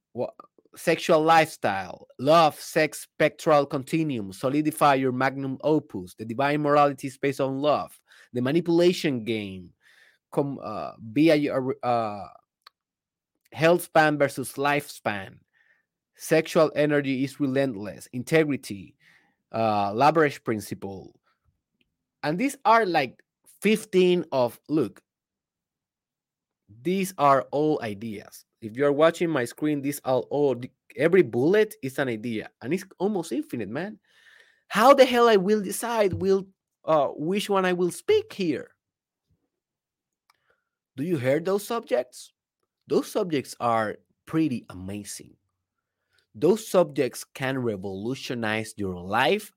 [0.75, 7.41] sexual lifestyle, love, sex, spectral continuum, solidify your magnum opus, the divine morality is based
[7.41, 7.99] on love,
[8.33, 9.71] the manipulation game,
[10.31, 11.53] com, uh, be a
[11.83, 12.27] uh,
[13.51, 15.35] health span versus lifespan,
[16.19, 18.95] sexual energy is relentless, integrity,
[19.51, 21.15] uh, Labarge principle.
[22.21, 23.23] And these are like
[23.61, 25.01] 15 of look
[26.83, 28.45] these are all ideas.
[28.61, 30.55] If you're watching my screen these are all
[30.95, 33.99] every bullet is an idea and it's almost infinite man.
[34.67, 36.47] How the hell i will decide will
[36.85, 38.71] uh which one i will speak here?
[40.95, 42.33] Do you hear those subjects?
[42.87, 45.35] Those subjects are pretty amazing
[46.39, 49.51] those subjects can revolutionize your life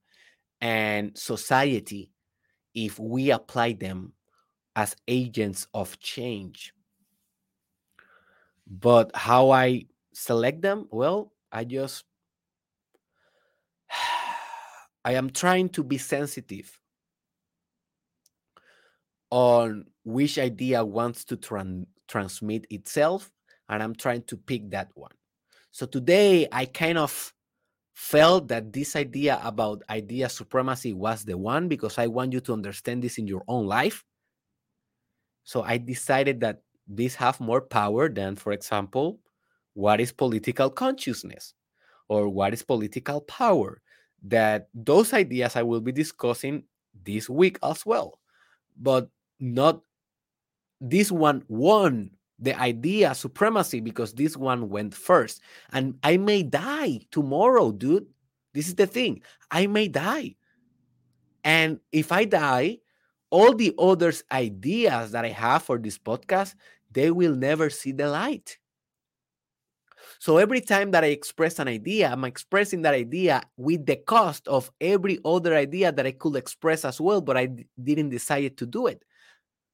[0.60, 2.10] and society
[2.74, 4.12] if we apply them
[4.74, 6.72] as agents of change.
[8.66, 10.88] But how I select them?
[10.90, 12.04] Well, I just
[15.04, 16.78] I am trying to be sensitive
[19.30, 23.30] on which idea wants to tran- transmit itself
[23.68, 25.12] and I'm trying to pick that one.
[25.72, 27.32] So today I kind of
[27.94, 32.52] felt that this idea about idea supremacy was the one because I want you to
[32.52, 34.04] understand this in your own life.
[35.44, 39.18] So I decided that these have more power than, for example,
[39.72, 41.54] what is political consciousness
[42.08, 43.80] or what is political power.
[44.24, 46.64] That those ideas I will be discussing
[47.02, 48.20] this week as well,
[48.78, 49.08] but
[49.40, 49.80] not
[50.80, 52.10] this one won
[52.42, 55.40] the idea supremacy because this one went first.
[55.72, 58.06] And I may die tomorrow, dude.
[58.52, 59.22] This is the thing.
[59.50, 60.34] I may die.
[61.44, 62.78] And if I die,
[63.30, 66.54] all the others ideas that I have for this podcast,
[66.90, 68.58] they will never see the light.
[70.18, 74.46] So every time that I express an idea, I'm expressing that idea with the cost
[74.48, 77.48] of every other idea that I could express as well, but I
[77.82, 79.02] didn't decide to do it.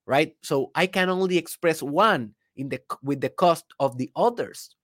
[0.07, 0.37] Right?
[0.43, 4.75] So I can only express one in the with the cost of the others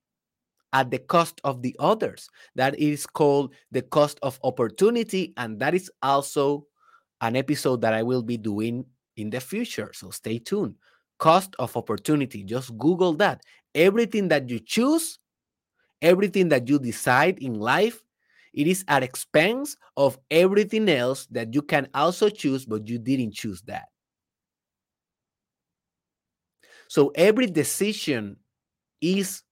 [0.73, 2.29] at the cost of the others.
[2.57, 6.67] That is called the cost of opportunity and that is also
[7.21, 8.85] an episode that i will be doing
[9.17, 10.75] in the future so stay tuned.
[11.19, 13.43] Cost of opportunity just google that.
[13.75, 15.19] Everything that you choose
[16.03, 18.03] everything that you decide in life
[18.53, 23.33] it is at expense of everything else that you can also choose but you didn't
[23.33, 23.89] choose that
[26.95, 28.37] so every decision
[29.01, 29.43] is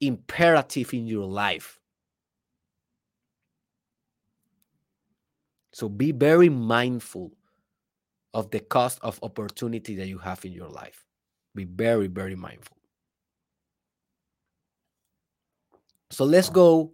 [0.00, 1.80] imperative in your life.
[5.72, 7.32] So be very mindful
[8.34, 11.04] of the cost of opportunity that you have in your life.
[11.56, 12.76] Be very, very mindful.
[16.10, 16.92] So let's go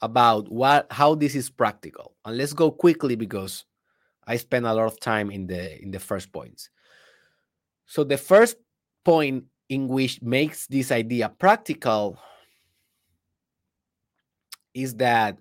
[0.00, 2.14] about what how this is practical.
[2.24, 3.66] And let's go quickly because
[4.26, 6.70] I spent a lot of time in the in the first points.
[7.86, 8.56] So the first
[9.04, 12.18] point in which makes this idea practical
[14.74, 15.38] is that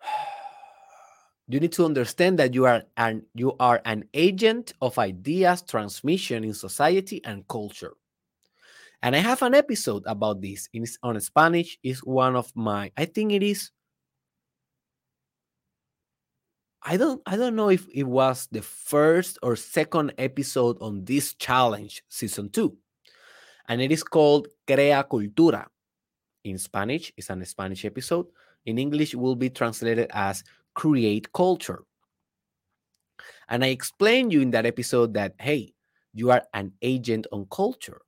[1.48, 6.44] you need to understand that you are an you are an agent of ideas transmission
[6.44, 7.94] in society and culture
[9.02, 11.78] And I have an episode about this in on Spanish.
[11.82, 13.70] Is one of my I think it is
[16.82, 21.34] I don't I don't know if it was the first or second episode on this
[21.34, 22.76] challenge season 2.
[23.68, 25.66] And it is called Crea Cultura.
[26.44, 28.26] In Spanish, it's an Spanish episode.
[28.66, 31.82] In English, it will be translated as Create Culture.
[33.48, 35.74] And I explained you in that episode that hey,
[36.14, 38.00] you are an agent on culture.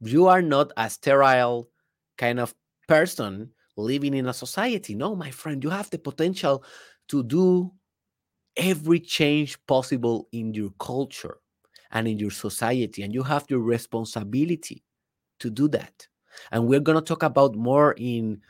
[0.00, 1.68] You are not a sterile
[2.16, 2.54] kind of
[2.88, 4.94] person living in a society.
[4.94, 6.64] No, my friend, you have the potential
[7.08, 7.72] to do
[8.56, 11.38] every change possible in your culture
[11.92, 14.82] and in your society and you have your responsibility
[15.38, 16.06] to do that.
[16.52, 18.40] And we're going to talk about more in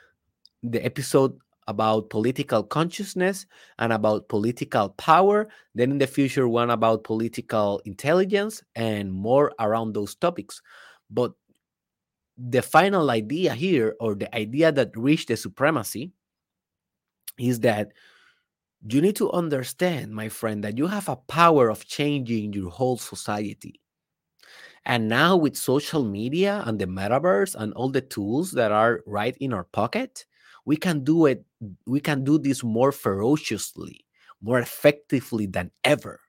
[0.63, 3.47] the episode about political consciousness
[3.79, 9.95] and about political power then in the future one about political intelligence and more around
[9.95, 10.61] those topics.
[11.11, 11.33] But
[12.37, 16.11] the final idea here or the idea that reached the supremacy
[17.39, 17.93] is that
[18.89, 22.97] you need to understand, my friend, that you have a power of changing your whole
[22.99, 23.81] society.
[24.85, 29.37] And now, with social media and the metaverse and all the tools that are right
[29.39, 30.25] in our pocket,
[30.65, 31.45] we can do it.
[31.87, 34.07] We can do this more ferociously,
[34.41, 36.21] more effectively than ever.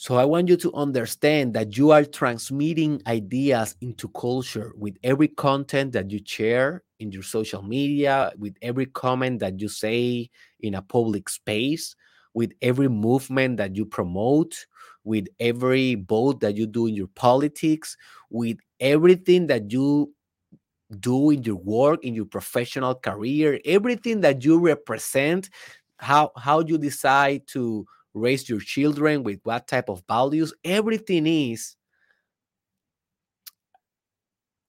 [0.00, 5.28] So I want you to understand that you are transmitting ideas into culture with every
[5.28, 10.30] content that you share in your social media, with every comment that you say
[10.60, 11.94] in a public space,
[12.32, 14.64] with every movement that you promote,
[15.04, 17.94] with every vote that you do in your politics,
[18.30, 20.14] with everything that you
[20.98, 25.50] do in your work, in your professional career, everything that you represent,
[25.98, 27.84] how how you decide to
[28.14, 31.76] raise your children with what type of values everything is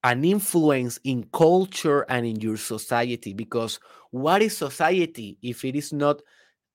[0.03, 3.79] an influence in culture and in your society because
[4.09, 6.21] what is society if it is not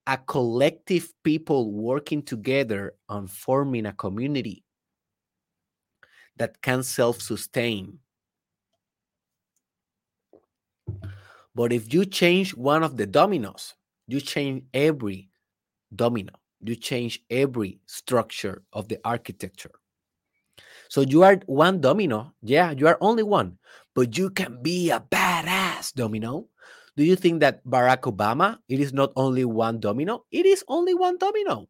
[0.07, 4.65] a collective people working together on forming a community
[6.37, 7.99] that can self-sustain?
[11.55, 13.75] But if you change one of the dominoes
[14.07, 15.29] you change every
[15.95, 16.33] domino
[16.63, 19.73] you change every structure of the architecture.
[20.89, 22.35] So you are one domino.
[22.43, 23.59] Yeah, you are only one,
[23.95, 26.49] but you can be a badass domino.
[26.97, 30.25] Do you think that Barack Obama, it is not only one domino?
[30.31, 31.69] It is only one domino.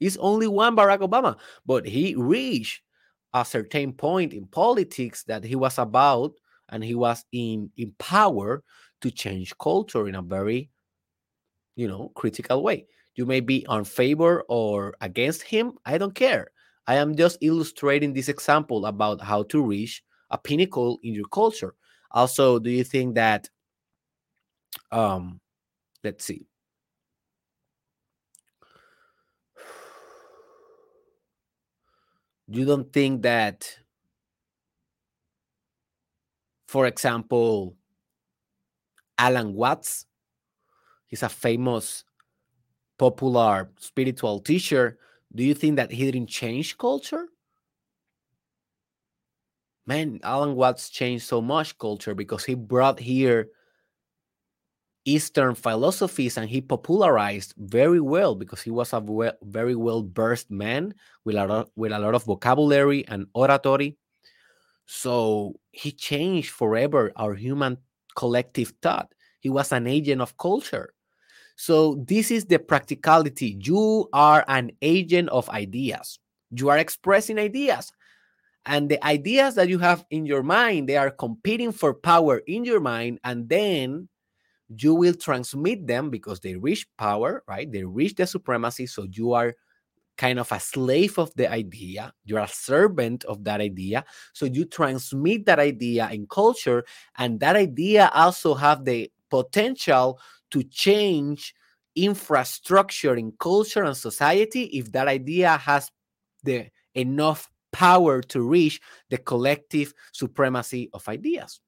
[0.00, 2.82] It's only one Barack Obama, but he reached
[3.32, 6.32] a certain point in politics that he was about
[6.68, 8.62] and he was in, in power
[9.00, 10.68] to change culture in a very,
[11.76, 12.86] you know, critical way.
[13.14, 15.74] You may be on favor or against him.
[15.84, 16.48] I don't care.
[16.86, 21.74] I am just illustrating this example about how to reach a pinnacle in your culture.
[22.10, 23.48] Also, do you think that
[24.90, 25.40] um
[26.04, 26.46] let's see.
[32.48, 33.78] You don't think that
[36.66, 37.76] for example
[39.18, 40.06] Alan Watts
[41.12, 42.04] he's a famous
[42.98, 44.98] popular spiritual teacher,
[45.34, 47.26] do you think that he didn't change culture?
[49.86, 53.48] Man, Alan Watts changed so much culture because he brought here
[55.04, 60.50] Eastern philosophies and he popularized very well because he was a well, very well versed
[60.50, 60.94] man
[61.26, 63.98] with a, lot, with a lot of vocabulary and oratory.
[64.86, 67.76] So he changed forever our human
[68.16, 69.12] collective thought.
[69.40, 70.94] He was an agent of culture.
[71.62, 73.56] So, this is the practicality.
[73.62, 76.18] You are an agent of ideas,
[76.50, 77.92] you are expressing ideas.
[78.66, 82.64] And the ideas that you have in your mind, they are competing for power in
[82.64, 83.20] your mind.
[83.22, 84.08] And then
[84.76, 87.70] you will transmit them because they reach power, right?
[87.70, 88.86] They reach the supremacy.
[88.86, 89.54] So you are
[90.16, 92.12] kind of a slave of the idea.
[92.24, 94.04] You're a servant of that idea.
[94.32, 96.84] So you transmit that idea in culture,
[97.18, 100.18] and that idea also have the potential
[100.52, 101.54] to change
[101.96, 105.90] infrastructure in culture and society if that idea has
[106.44, 108.80] the enough power to reach
[109.10, 111.60] the collective supremacy of ideas.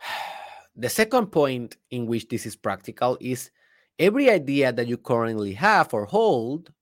[0.76, 3.50] The second point in which this is practical is
[4.00, 6.72] every idea that you currently have or hold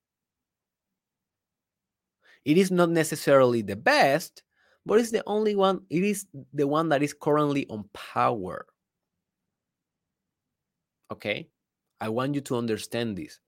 [2.44, 4.42] it is not necessarily the best,
[4.84, 8.66] but it's the only one, it is the one that is currently on power.
[11.10, 11.48] Okay.
[12.00, 13.38] I want you to understand this.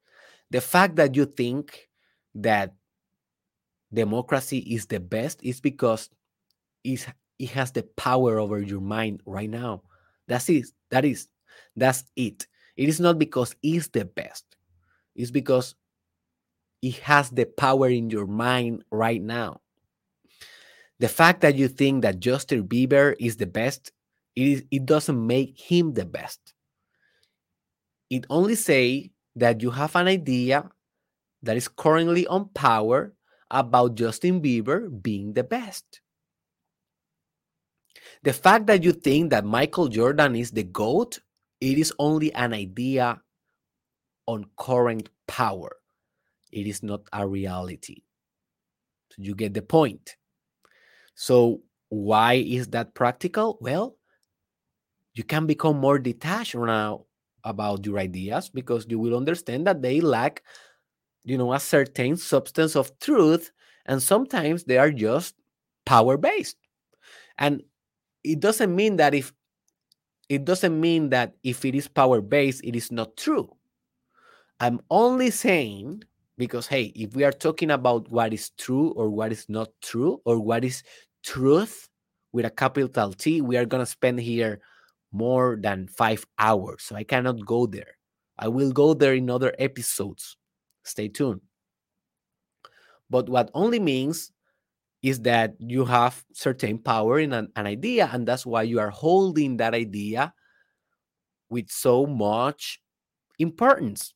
[0.50, 1.88] The fact that you think
[2.36, 2.74] that
[3.92, 6.08] democracy is the best is because
[6.84, 7.08] it
[7.50, 9.82] has the power over your mind right now.
[10.28, 10.66] That's it.
[10.90, 11.28] That is.
[11.74, 12.46] That's it.
[12.76, 14.44] It is not because it's the best.
[15.16, 15.74] It's because
[16.84, 19.62] it has the power in your mind right now.
[21.00, 23.90] The fact that you think that Justin Bieber is the best,
[24.36, 26.52] it, is, it doesn't make him the best.
[28.10, 30.70] It only say that you have an idea
[31.42, 33.14] that is currently on power
[33.50, 36.02] about Justin Bieber being the best.
[38.24, 41.18] The fact that you think that Michael Jordan is the GOAT,
[41.62, 43.22] it is only an idea
[44.26, 45.76] on current power.
[46.54, 48.02] It is not a reality.
[49.10, 50.16] So you get the point.
[51.16, 53.58] So, why is that practical?
[53.60, 53.96] Well,
[55.14, 57.06] you can become more detached now
[57.44, 60.42] about your ideas because you will understand that they lack
[61.24, 63.52] you know a certain substance of truth
[63.86, 65.34] and sometimes they are just
[65.86, 66.56] power based
[67.38, 67.62] and
[68.24, 69.32] it doesn't mean that if
[70.28, 73.50] it doesn't mean that if it is power based it is not true
[74.60, 76.02] i'm only saying
[76.36, 80.20] because hey if we are talking about what is true or what is not true
[80.24, 80.82] or what is
[81.22, 81.88] truth
[82.32, 84.60] with a capital t we are going to spend here
[85.14, 86.82] more than five hours.
[86.82, 87.96] So i cannot go there.
[88.36, 90.36] I will go there in other episodes.
[90.82, 91.40] Stay tuned.
[93.08, 94.32] But what only means
[95.02, 98.90] is that you have certain power in an, an idea and that's why you are
[98.90, 100.34] holding that idea
[101.48, 102.80] with so much
[103.38, 104.14] importance.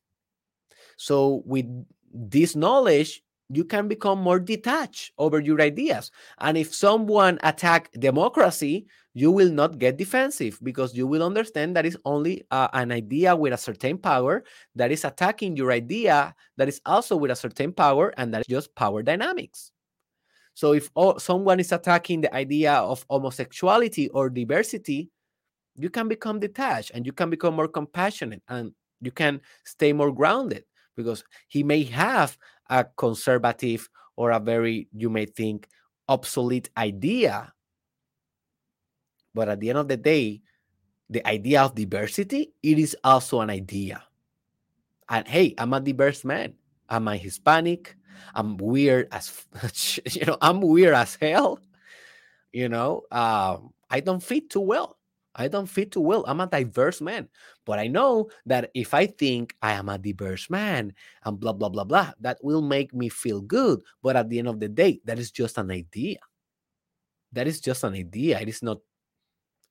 [0.97, 1.65] So with
[2.13, 6.11] this knowledge you can become more detached over your ideas.
[6.37, 11.85] And if someone attack democracy you will not get defensive because you will understand that
[11.85, 14.43] is only uh, an idea with a certain power
[14.75, 18.47] that is attacking your idea that is also with a certain power and that is
[18.47, 19.71] just power dynamics.
[20.53, 25.09] So if someone is attacking the idea of homosexuality or diversity,
[25.75, 30.11] you can become detached and you can become more compassionate and you can stay more
[30.11, 32.37] grounded because he may have
[32.69, 35.67] a conservative or a very, you may think,
[36.07, 37.53] obsolete idea.
[39.33, 40.41] But at the end of the day,
[41.09, 44.03] the idea of diversity, it is also an idea.
[45.09, 46.53] And hey, I'm a diverse man.
[46.87, 47.95] I'm a Hispanic.
[48.35, 49.47] I'm weird as
[50.11, 51.59] you know, I'm weird as hell.
[52.51, 54.98] You know, um, I don't fit too well.
[55.39, 56.25] I don't fit too well.
[56.27, 57.29] I'm a diverse man.
[57.65, 61.69] But I know that if I think I am a diverse man and blah, blah,
[61.69, 63.79] blah, blah, that will make me feel good.
[64.03, 66.19] But at the end of the day, that is just an idea.
[67.31, 68.39] That is just an idea.
[68.39, 68.79] It is not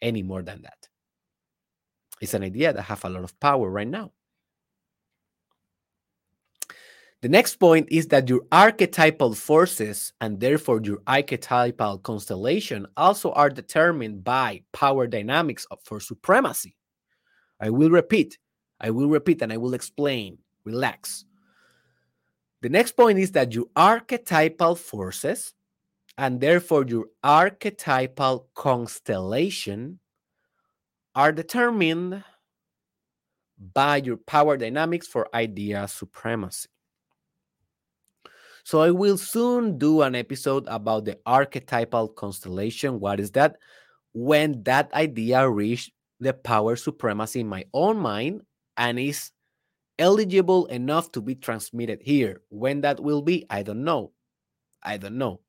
[0.02, 0.88] any more than that.
[2.20, 4.12] It's an idea that have a lot of power right now.
[7.20, 13.50] The next point is that your archetypal forces and therefore your archetypal constellation also are
[13.50, 16.76] determined by power dynamics for supremacy.
[17.60, 18.38] I will repeat,
[18.80, 20.38] I will repeat, and I will explain.
[20.64, 21.24] Relax.
[22.62, 25.54] The next point is that your archetypal forces
[26.18, 29.98] and therefore your archetypal constellation
[31.16, 32.22] are determined
[33.74, 36.68] by your power dynamics for idea supremacy.
[38.68, 43.00] So I will soon do an episode about the archetypal constellation.
[43.00, 43.56] What is that?
[44.12, 48.42] When that idea reached the power supremacy in my own mind
[48.76, 49.30] and is
[49.98, 52.42] eligible enough to be transmitted here.
[52.50, 54.12] When that will be, I don't know.
[54.82, 55.40] I don't know.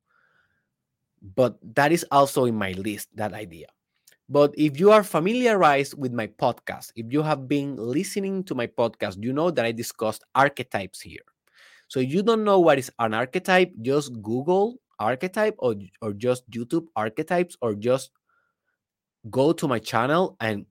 [1.22, 3.68] But that is also in my list, that idea.
[4.30, 8.68] But if you are familiarized with my podcast, if you have been listening to my
[8.68, 11.28] podcast, you know that I discussed archetypes here.
[11.90, 16.86] So you don't know what is an archetype, just Google archetype or, or just YouTube
[16.96, 18.12] archetypes or just
[19.30, 20.66] go to my channel and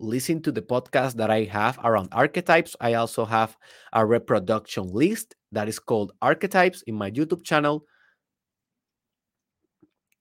[0.00, 2.76] listen to the podcast that I have around archetypes.
[2.80, 3.56] I also have
[3.92, 7.84] a reproduction list that is called archetypes in my YouTube channel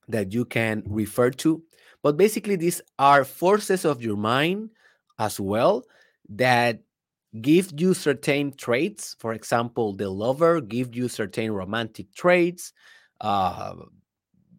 [0.08, 1.62] that you can refer to.
[2.02, 4.70] But basically, these are forces of your mind
[5.20, 5.84] as well
[6.30, 6.80] that
[7.42, 9.16] give you certain traits.
[9.20, 12.74] For example, the lover give you certain romantic traits.
[13.22, 13.76] Uh,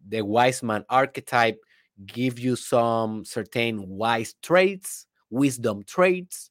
[0.07, 1.59] the wise man archetype
[2.05, 6.49] give you some certain wise traits, wisdom traits.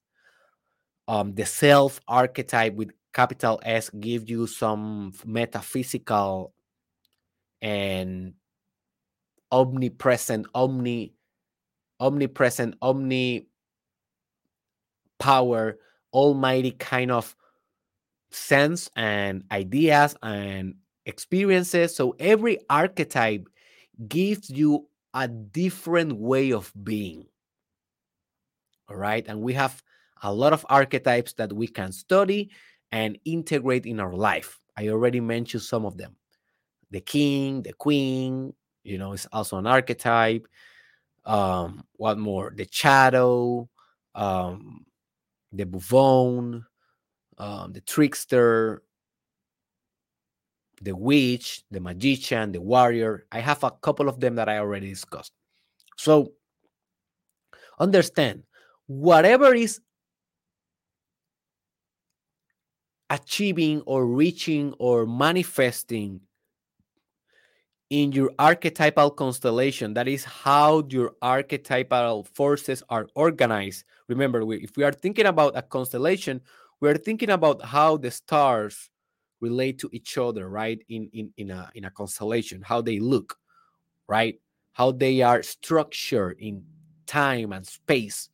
[1.07, 6.53] Um, the self archetype with capital S give you some metaphysical
[7.63, 8.35] and
[9.51, 11.15] omnipresent, omni,
[11.99, 13.49] omnipresent, omni
[15.19, 15.79] power
[16.13, 17.35] almighty kind of
[18.31, 20.75] sense and ideas and
[21.07, 21.95] experiences.
[21.95, 23.49] So every archetype
[24.07, 27.27] gives you a different way of being.
[28.89, 29.27] All right.
[29.27, 29.83] And we have
[30.23, 32.51] a lot of archetypes that we can study
[32.93, 34.59] and integrate in our life.
[34.77, 36.17] I already mentioned some of them.
[36.91, 40.47] The king, the queen, you know, is also an archetype.
[41.25, 42.53] Um, what more?
[42.55, 43.69] The shadow,
[44.15, 44.87] um,
[45.53, 46.65] the buffoon,
[47.39, 48.83] um, the trickster,
[50.83, 53.27] the witch, the magician, the warrior.
[53.33, 55.33] I have a couple of them that I already discussed.
[55.97, 56.33] So
[57.79, 58.45] understand
[58.87, 59.81] whatever is
[63.11, 66.21] achieving or reaching or manifesting
[67.91, 69.95] in your archetypal constellation.
[69.95, 73.85] That is how your archetypal forces are organized.
[74.09, 76.41] Remember we, if we are thinking about a constellation
[76.81, 78.91] we are thinking about how the stars
[79.41, 80.81] relate to each other right?
[80.89, 83.37] In in in a in a constellation how they look
[84.07, 84.41] right?
[84.73, 86.65] How they are structured in
[87.07, 88.29] time and space.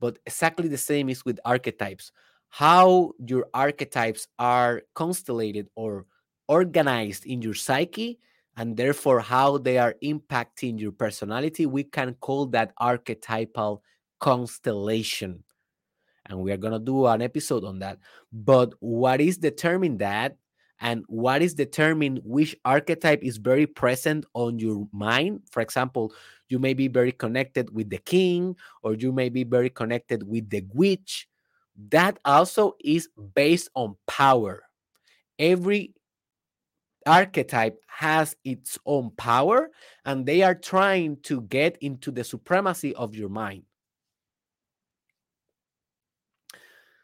[0.00, 2.12] But exactly the same is with archetypes.
[2.48, 6.06] How your archetypes are constellated or
[6.48, 8.18] organized in your psyche
[8.58, 13.82] and therefore how they are impacting your personality we can call that archetypal
[14.18, 15.44] constellation.
[16.26, 17.98] And we are going to do an episode on that.
[18.32, 20.36] But what is determining that
[20.80, 25.42] and what is determining which archetype is very present on your mind?
[25.50, 26.12] For example
[26.48, 30.50] you may be very connected with the king or you may be very connected with
[30.50, 31.28] the witch.
[31.90, 34.64] That also is based on power.
[35.38, 35.94] Every
[37.08, 39.70] archetype has its own power
[40.04, 43.62] and they are trying to get into the supremacy of your mind.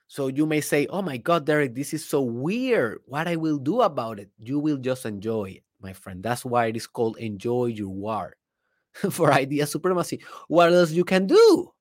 [0.06, 3.00] So you may say, Oh my God, Derek, this is so weird.
[3.06, 4.30] What I will do about it?
[4.38, 6.22] You will just enjoy it, my friend.
[6.22, 8.36] That's why it is called enjoy your war
[9.10, 10.22] for idea supremacy.
[10.46, 11.72] What else you can do?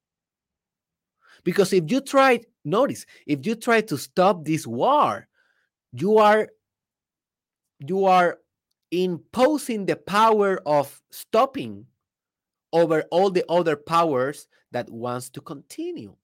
[1.44, 5.28] Because if you try, notice, if you try to stop this war,
[5.92, 6.48] you are
[7.90, 8.40] you are
[8.92, 11.86] imposing the power of stopping
[12.72, 16.16] over all the other powers that wants to continue.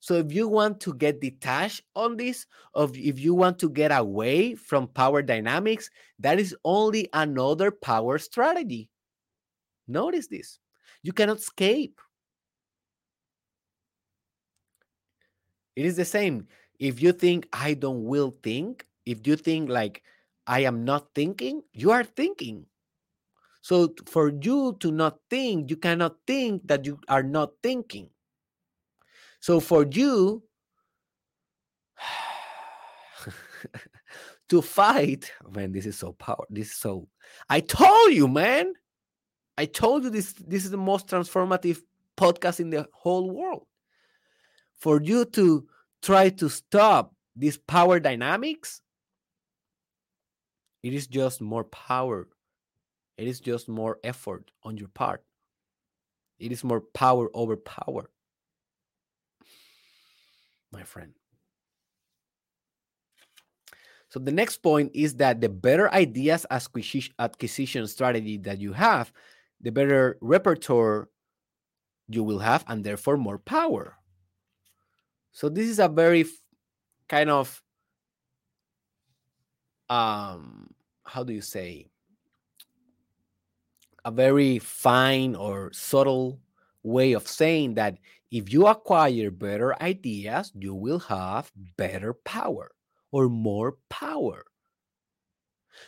[0.00, 3.90] So if you want to get detached on this of if you want to get
[3.90, 8.88] away from power dynamics that is only another power strategy.
[9.88, 10.58] Notice this.
[11.02, 12.00] You cannot escape.
[15.74, 16.46] It is the same.
[16.78, 20.02] If you think i don't will think if you think like
[20.46, 22.66] I am not thinking, you are thinking.
[23.62, 28.10] So for you to not think, you cannot think that you are not thinking.
[29.40, 30.44] So for you
[34.48, 36.46] to fight, oh, man, this is so power.
[36.48, 37.08] This is so.
[37.48, 38.74] I told you, man.
[39.58, 40.32] I told you this.
[40.34, 41.80] This is the most transformative
[42.16, 43.66] podcast in the whole world.
[44.78, 45.66] For you to
[46.02, 48.82] try to stop these power dynamics,
[50.86, 52.28] it is just more power.
[53.18, 55.24] It is just more effort on your part.
[56.38, 58.08] It is more power over power.
[60.70, 61.12] My friend.
[64.10, 69.12] So the next point is that the better ideas acquisition strategy that you have,
[69.60, 71.08] the better repertoire
[72.08, 73.96] you will have, and therefore more power.
[75.32, 76.26] So this is a very
[77.08, 77.60] kind of
[79.88, 80.74] um
[81.06, 81.88] how do you say
[84.04, 86.38] a very fine or subtle
[86.82, 87.98] way of saying that
[88.30, 92.70] if you acquire better ideas, you will have better power
[93.10, 94.44] or more power.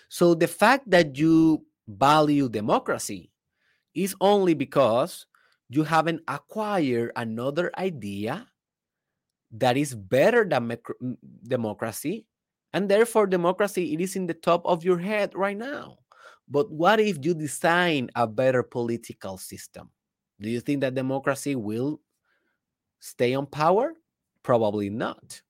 [0.09, 3.31] So the fact that you value democracy
[3.95, 5.27] is only because
[5.69, 8.47] you haven't acquired another idea
[9.53, 10.77] that is better than
[11.47, 12.27] democracy
[12.73, 15.99] and therefore, democracy, it is in the top of your head right now.
[16.49, 19.91] But what if you design a better political system?
[20.41, 22.01] Do you think that democracy will
[23.01, 23.95] stay on power?
[24.43, 25.43] Probably not.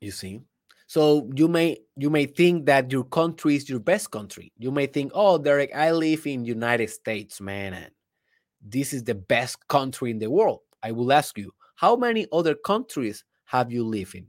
[0.00, 0.42] You see?
[0.86, 4.52] So you may you may think that your country is your best country.
[4.58, 7.90] You may think, oh, Derek, I live in United States, man,
[8.60, 10.60] this is the best country in the world.
[10.82, 14.26] I will ask you, how many other countries have you lived in?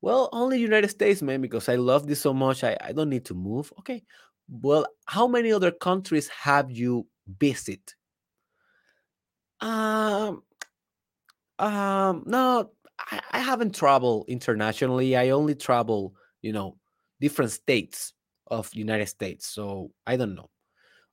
[0.00, 2.62] Well, only United States, man, because I love this so much.
[2.62, 3.72] I, I don't need to move.
[3.80, 4.04] Okay.
[4.48, 7.94] Well, how many other countries have you visited?
[9.60, 10.42] Um,
[11.58, 15.16] um, no, I, I haven't traveled internationally.
[15.16, 16.76] I only travel, you know,
[17.20, 18.12] different states
[18.46, 19.46] of United States.
[19.46, 20.48] So I don't know.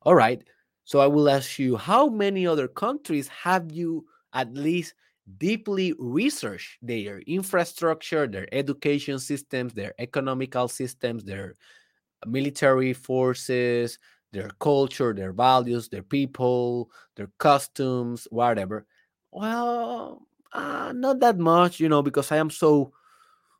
[0.03, 0.43] All right.
[0.85, 4.93] So I will ask you, how many other countries have you at least
[5.37, 11.55] deeply researched their infrastructure, their education systems, their economical systems, their
[12.25, 13.99] military forces,
[14.31, 18.85] their culture, their values, their people, their customs, whatever.
[19.31, 22.93] Well, uh, not that much, you know, because I am so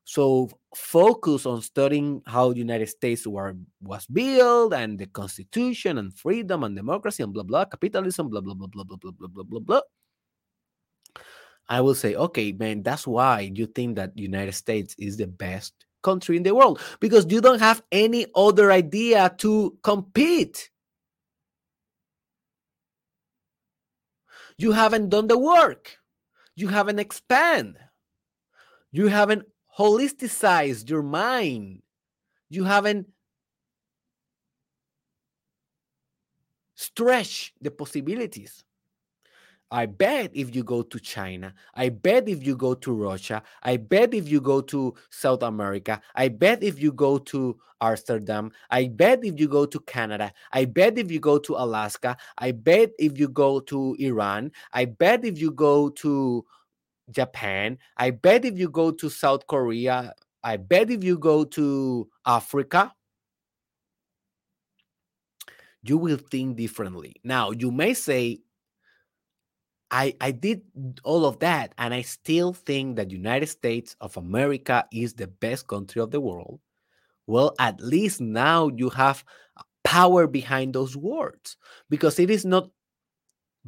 [0.06, 6.14] so focused on studying how the United States were was built and the Constitution and
[6.14, 9.43] freedom and democracy and blah blah capitalism blah blah blah blah blah blah blah blah
[9.43, 9.82] blah blah.
[11.68, 15.74] I will say, okay, man, that's why you think that United States is the best
[16.03, 20.70] country in the world because you don't have any other idea to compete.
[24.60, 25.97] You haven't done the work.
[26.56, 27.78] You haven't expand.
[28.91, 29.47] You haven't
[29.78, 31.82] holisticized your mind.
[32.50, 33.08] You haven't
[36.76, 38.64] stretched the possibilities.
[39.72, 43.78] I bet if you go to China, I bet if you go to Russia, I
[43.78, 48.88] bet if you go to South America, I bet if you go to Amsterdam, I
[48.88, 52.92] bet if you go to Canada, I bet if you go to Alaska, I bet
[53.00, 56.46] if you go to Iran, I bet if you go to
[57.10, 62.10] Japan, I bet if you go to South Korea, I bet if you go to
[62.26, 62.93] Africa,
[65.84, 67.16] you will think differently.
[67.24, 68.39] Now, you may say,
[69.91, 70.62] I, I did
[71.03, 75.68] all of that and I still think that United States of America is the best
[75.68, 76.60] country of the world.
[77.28, 79.24] Well, at least now you have
[79.84, 81.58] power behind those words
[81.89, 82.70] because it is not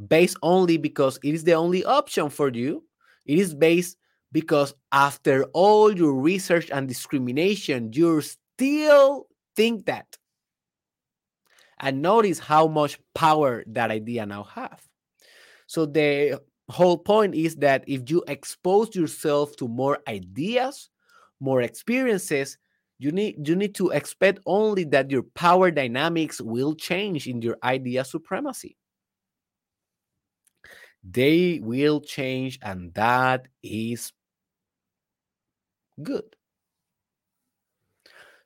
[0.07, 2.83] based only because it is the only option for you.
[3.27, 3.97] It is based
[4.31, 10.17] because after all your research and discrimination, you still think that.
[11.79, 14.81] And notice how much power that idea now have.
[15.67, 20.89] So the whole point is that if you expose yourself to more ideas,
[21.39, 22.57] more experiences,
[22.99, 27.57] you need you need to expect only that your power dynamics will change in your
[27.63, 28.76] idea supremacy.
[31.09, 34.11] They will change, and that is
[36.01, 36.35] good.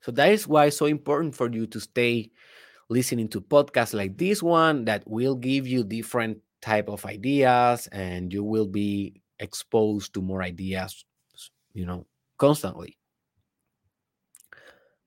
[0.01, 2.31] So that is why it's so important for you to stay
[2.89, 8.31] listening to podcasts like this one that will give you different type of ideas and
[8.33, 11.05] you will be exposed to more ideas
[11.73, 12.05] you know
[12.37, 12.97] constantly.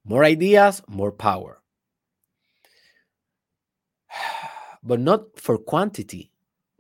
[0.04, 1.60] More ideas more power.
[4.82, 6.30] But not for quantity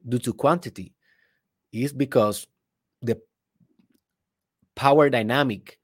[0.06, 0.94] due to quantity
[1.72, 2.46] is because
[3.02, 3.20] the
[4.74, 5.78] power dynamic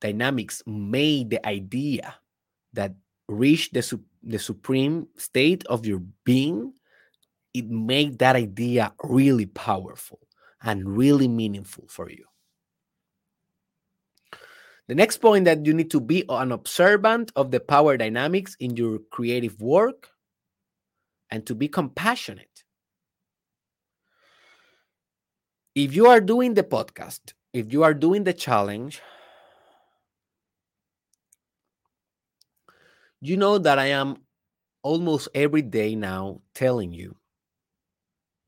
[0.00, 2.14] dynamics made the idea
[2.72, 2.94] that
[3.28, 6.72] reach the, the supreme state of your being
[7.54, 10.20] it made that idea really powerful
[10.62, 12.24] and really meaningful for you.
[14.86, 18.76] The next point that you need to be an observant of the power dynamics in
[18.76, 20.08] your creative work
[21.30, 22.47] and to be compassionate.
[25.78, 29.00] If you are doing the podcast, if you are doing the challenge,
[33.20, 34.16] you know that I am
[34.82, 37.14] almost every day now telling you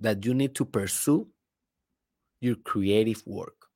[0.00, 1.28] that you need to pursue
[2.40, 3.68] your creative work.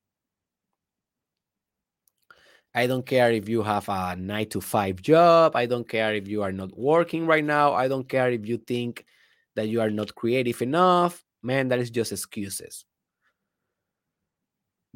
[2.75, 5.55] I don't care if you have a nine to five job.
[5.55, 7.73] I don't care if you are not working right now.
[7.73, 9.07] I don't care if you think
[9.55, 11.23] that you are not creative enough.
[11.41, 12.85] Man, that is just excuses.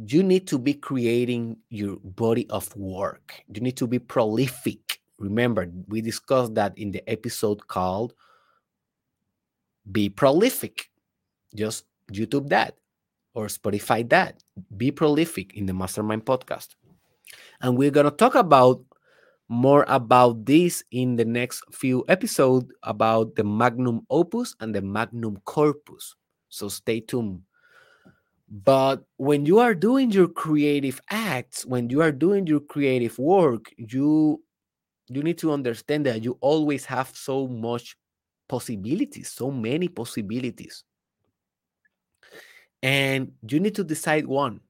[0.05, 3.43] You need to be creating your body of work.
[3.53, 5.01] You need to be prolific.
[5.19, 8.15] Remember, we discussed that in the episode called
[9.91, 10.91] Be Prolific
[11.55, 12.77] just YouTube that
[13.35, 14.43] or Spotify that.
[14.77, 16.75] Be prolific in the Mastermind podcast.
[17.61, 18.83] And we're going to talk about
[19.49, 25.39] more about this in the next few episodes about the magnum opus and the magnum
[25.45, 26.15] corpus.
[26.49, 27.43] So stay tuned.
[28.51, 33.73] But when you are doing your creative acts, when you are doing your creative work,
[33.77, 34.43] you
[35.11, 37.97] you need to understand that you always have so much
[38.49, 40.85] possibilities, so many possibilities.
[42.83, 44.61] And you need to decide one.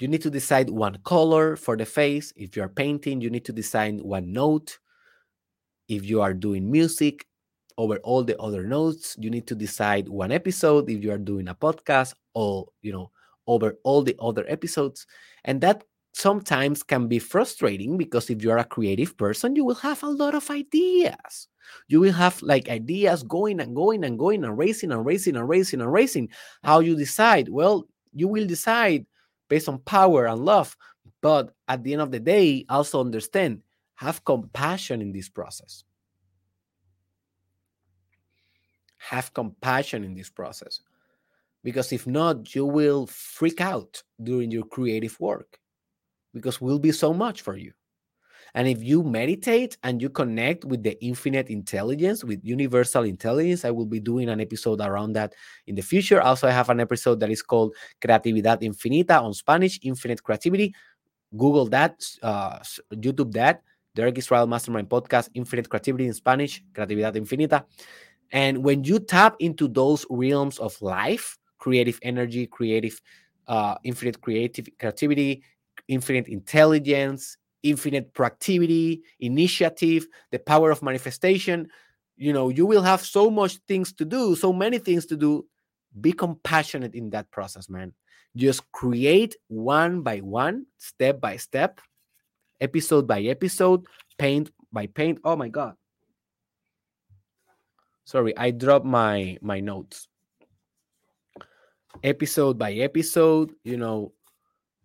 [0.00, 2.32] You need to decide one color for the face.
[2.36, 4.78] If you are painting you need to decide one note.
[5.88, 7.26] If you are doing music
[7.78, 9.16] over all the other notes.
[9.18, 13.10] You need to decide one episode if you are doing a podcast or, you know,
[13.46, 15.06] over all the other episodes.
[15.44, 20.02] And that sometimes can be frustrating because if you're a creative person, you will have
[20.02, 21.48] a lot of ideas.
[21.86, 25.48] You will have like ideas going and going and going and racing and racing and
[25.48, 26.28] racing and racing.
[26.64, 27.48] How you decide?
[27.48, 29.06] Well, you will decide
[29.48, 30.76] based on power and love.
[31.20, 33.62] But at the end of the day, also understand,
[33.96, 35.84] have compassion in this process.
[39.08, 40.80] Have compassion in this process.
[41.64, 45.58] Because if not, you will freak out during your creative work
[46.32, 47.72] because will be so much for you.
[48.54, 53.70] And if you meditate and you connect with the infinite intelligence, with universal intelligence, I
[53.70, 55.34] will be doing an episode around that
[55.66, 56.20] in the future.
[56.22, 60.74] Also, I have an episode that is called Creatividad Infinita on Spanish, Infinite Creativity.
[61.36, 62.58] Google that, uh,
[62.94, 63.62] YouTube that,
[63.94, 67.64] Derek Israel Mastermind Podcast, Infinite Creativity in Spanish, Creatividad Infinita.
[68.32, 73.00] And when you tap into those realms of life, creative energy, creative,
[73.46, 75.42] uh, infinite creative creativity,
[75.88, 81.68] infinite intelligence, infinite proactivity, initiative, the power of manifestation.
[82.16, 85.46] You know, you will have so much things to do, so many things to do.
[86.00, 87.92] Be compassionate in that process, man.
[88.36, 91.80] Just create one by one, step by step,
[92.60, 93.86] episode by episode,
[94.18, 95.18] paint by paint.
[95.24, 95.74] Oh my god.
[98.08, 100.08] Sorry, I dropped my my notes.
[102.02, 104.14] Episode by episode, you know,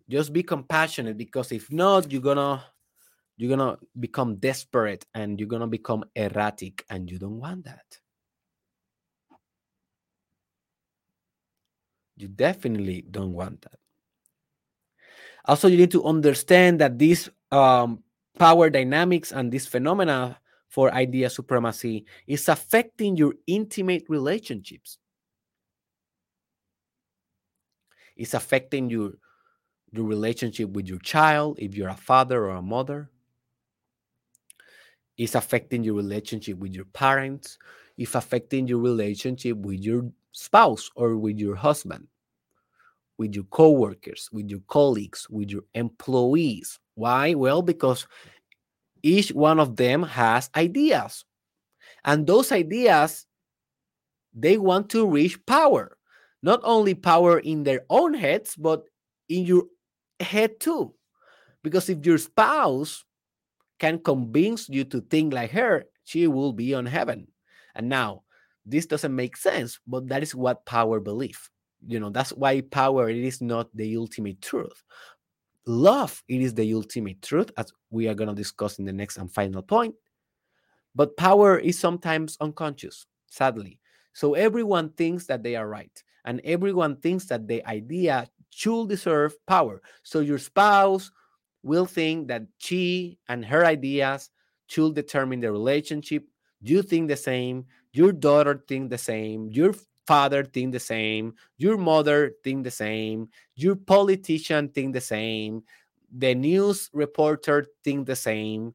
[0.09, 2.65] just be compassionate because if not you're gonna
[3.37, 7.97] you're gonna become desperate and you're gonna become erratic and you don't want that
[12.17, 13.79] you definitely don't want that
[15.45, 18.03] also you need to understand that these um,
[18.37, 20.37] power dynamics and this phenomena
[20.73, 24.97] for idea supremacy is affecting your intimate relationships
[28.15, 29.13] it's affecting your
[29.91, 33.09] your relationship with your child, if you're a father or a mother.
[35.17, 37.59] It's affecting your relationship with your parents.
[37.97, 42.07] It's affecting your relationship with your spouse or with your husband,
[43.19, 46.79] with your coworkers, with your colleagues, with your employees.
[46.95, 47.35] Why?
[47.35, 48.07] Well, because
[49.03, 51.25] each one of them has ideas.
[52.05, 53.25] And those ideas,
[54.33, 55.97] they want to reach power.
[56.41, 58.83] Not only power in their own heads, but
[59.29, 59.63] in your
[60.19, 60.93] head too.
[61.63, 63.05] Because if your spouse
[63.79, 67.27] can convince you to think like her, she will be on heaven.
[67.75, 68.23] And now,
[68.65, 71.49] this doesn't make sense, but that is what power believe.
[71.85, 74.83] You know, that's why power it is not the ultimate truth.
[75.65, 79.17] Love it is the ultimate truth, as we are going to discuss in the next
[79.17, 79.95] and final point.
[80.95, 83.79] But power is sometimes unconscious, sadly.
[84.13, 89.33] So everyone thinks that they are right, and everyone thinks that the idea should deserve
[89.47, 89.81] power.
[90.03, 91.11] So your spouse
[91.63, 94.29] will think that she and her ideas
[94.67, 96.25] should determine the relationship.
[96.61, 97.65] You think the same.
[97.93, 99.49] Your daughter think the same.
[99.49, 99.73] Your
[100.07, 101.33] father think the same.
[101.57, 103.29] Your mother think the same.
[103.55, 105.63] Your politician think the same.
[106.15, 108.73] The news reporter think the same.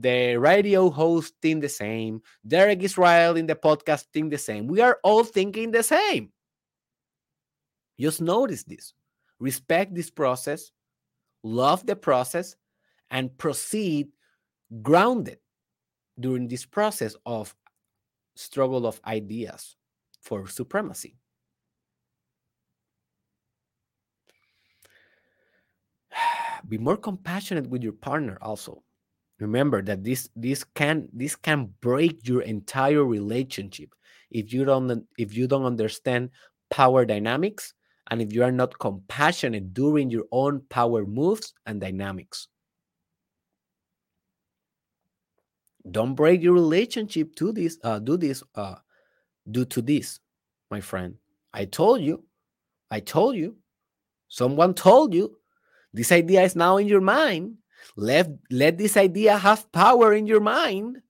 [0.00, 2.22] The radio host think the same.
[2.46, 4.66] Derek Israel in the podcast think the same.
[4.66, 6.32] We are all thinking the same.
[7.98, 8.92] Just notice this
[9.38, 10.70] respect this process,
[11.42, 12.56] love the process,
[13.10, 14.08] and proceed
[14.82, 15.38] grounded
[16.18, 17.54] during this process of
[18.34, 19.76] struggle of ideas
[20.26, 21.14] for supremacy.
[26.68, 28.82] Be more compassionate with your partner also.
[29.38, 33.94] Remember that this this can this can break your entire relationship
[34.30, 36.30] if you don't if you don't understand
[36.70, 37.74] power dynamics
[38.10, 42.48] and if you are not compassionate during your own power moves and dynamics.
[45.88, 48.76] Don't break your relationship to this, uh, do this, uh,
[49.50, 50.20] due to this,
[50.70, 51.14] my friend.
[51.52, 52.24] I told you,
[52.90, 53.56] I told you,
[54.28, 55.38] someone told you,
[55.92, 57.56] this idea is now in your mind.
[57.96, 61.00] Let, let this idea have power in your mind.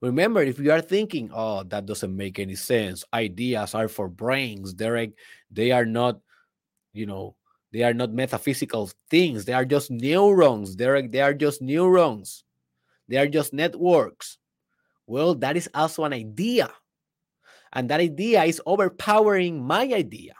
[0.00, 4.72] Remember, if you are thinking, oh, that doesn't make any sense, ideas are for brains,
[4.72, 5.12] Derek,
[5.50, 6.20] they are not,
[6.92, 7.34] you know,
[7.72, 9.44] they are not metaphysical things.
[9.44, 12.44] They are just neurons, Derek, they are just neurons.
[13.08, 14.38] They are just networks.
[15.06, 16.70] Well, that is also an idea.
[17.72, 20.34] And that idea is overpowering my idea.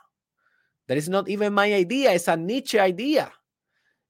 [0.89, 3.33] That is not even my idea, it's a Nietzsche idea.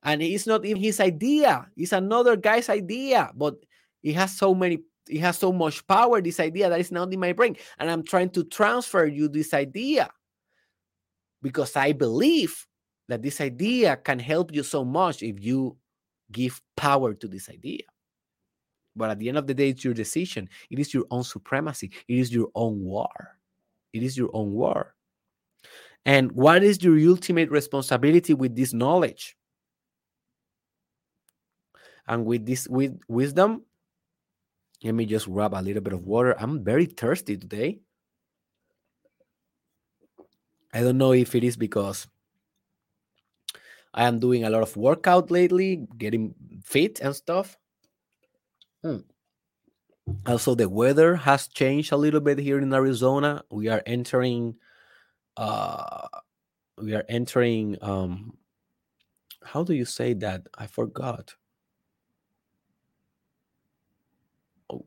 [0.02, 3.56] And it's not even his idea, it's another guy's idea, but
[4.02, 4.78] it has so many
[5.08, 8.02] it has so much power this idea that is now in my brain and i'm
[8.02, 10.10] trying to transfer you this idea
[11.42, 12.66] because i believe
[13.08, 15.76] that this idea can help you so much if you
[16.30, 17.82] give power to this idea
[18.98, 20.48] but at the end of the day it's your decision.
[20.70, 21.90] It is your own supremacy.
[22.06, 23.38] It is your own war.
[23.92, 24.94] It is your own war.
[26.04, 29.36] And what is your ultimate responsibility with this knowledge?
[32.06, 33.62] And with this with wisdom
[34.84, 36.36] let me just grab a little bit of water.
[36.38, 37.80] I'm very thirsty today.
[40.72, 42.06] I don't know if it is because
[43.94, 47.56] i am doing a lot of workout lately getting fit and stuff
[48.82, 48.98] hmm.
[50.26, 54.55] also the weather has changed a little bit here in arizona we are entering
[55.36, 56.06] uh
[56.78, 58.36] we are entering um
[59.42, 61.34] how do you say that i forgot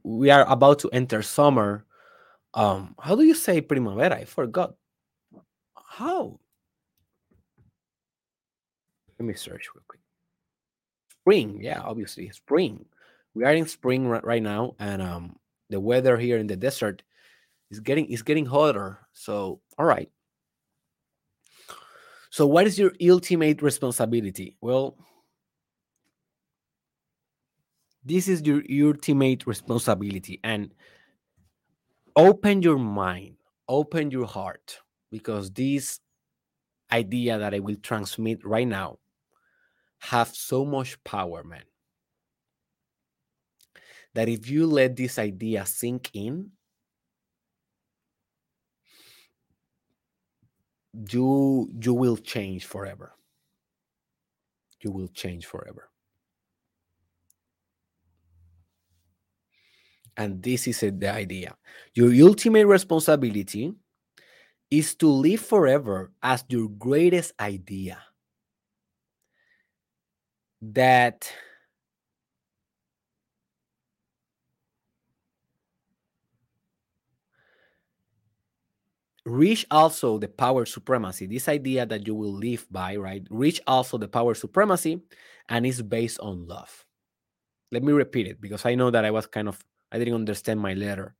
[0.03, 1.85] we are about to enter summer.
[2.53, 4.15] Um, how do you say primavera?
[4.15, 4.75] I forgot.
[5.75, 6.39] How?
[9.19, 10.01] Let me search real quick.
[11.09, 12.85] Spring, yeah, obviously spring.
[13.33, 15.35] We are in spring right now, and um,
[15.69, 17.03] the weather here in the desert
[17.69, 18.99] is getting is getting hotter.
[19.13, 20.09] So, all right.
[22.29, 24.57] So, what is your ultimate responsibility?
[24.61, 24.97] Well,
[28.03, 30.73] this is your ultimate responsibility and
[32.15, 33.35] open your mind
[33.67, 34.79] open your heart
[35.11, 35.99] because this
[36.91, 38.97] idea that i will transmit right now
[39.99, 41.63] have so much power man
[44.13, 46.51] that if you let this idea sink in
[51.11, 53.13] you you will change forever
[54.81, 55.89] you will change forever
[60.17, 61.55] And this is uh, the idea.
[61.93, 63.73] Your ultimate responsibility
[64.71, 67.99] is to live forever as your greatest idea.
[70.61, 71.31] That
[79.25, 83.97] reach also the power supremacy this idea that you will live by right reach also
[83.97, 84.99] the power supremacy
[85.49, 86.85] and is based on love
[87.71, 90.59] let me repeat it because i know that i was kind of I didn't understand
[90.59, 91.15] my letter.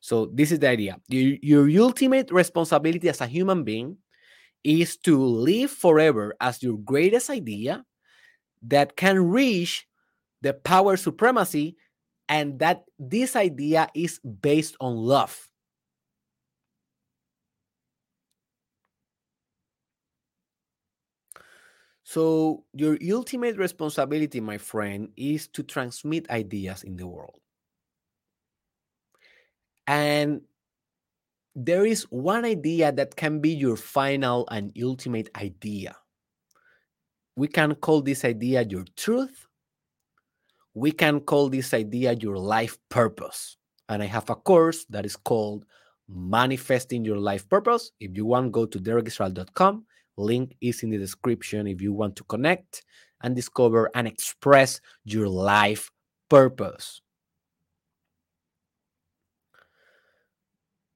[0.00, 0.98] So this is the idea.
[1.08, 3.98] Your, your ultimate responsibility as a human being
[4.64, 7.84] is to live forever as your greatest idea
[8.62, 9.86] that can reach
[10.42, 11.76] the power supremacy
[12.28, 15.48] and that this idea is based on love.
[22.08, 27.40] So, your ultimate responsibility, my friend, is to transmit ideas in the world.
[29.88, 30.42] And
[31.56, 35.96] there is one idea that can be your final and ultimate idea.
[37.34, 39.44] We can call this idea your truth.
[40.74, 43.56] We can call this idea your life purpose.
[43.88, 45.66] And I have a course that is called
[46.08, 47.90] Manifesting Your Life Purpose.
[47.98, 49.86] If you want, go to derekisrael.com.
[50.16, 52.82] Link is in the description if you want to connect
[53.22, 55.90] and discover and express your life
[56.28, 57.00] purpose.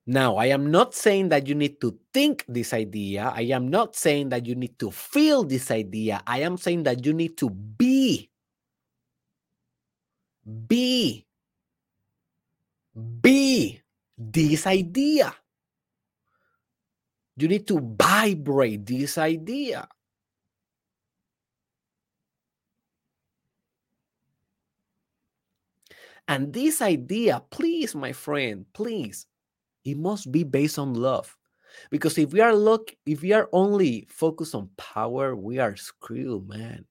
[0.06, 3.32] Now, I am not saying that you need to think this idea.
[3.34, 6.20] I am not saying that you need to feel this idea.
[6.26, 8.30] I am saying that you need to be.
[10.66, 11.26] Be.
[13.20, 13.80] Be
[14.18, 15.32] this idea.
[17.40, 19.88] You need to vibrate this idea.
[26.28, 29.26] And this idea, please, my friend, please
[29.84, 31.36] it must be based on love.
[31.90, 36.48] Because if we are look if we are only focused on power we are screwed
[36.48, 36.84] man.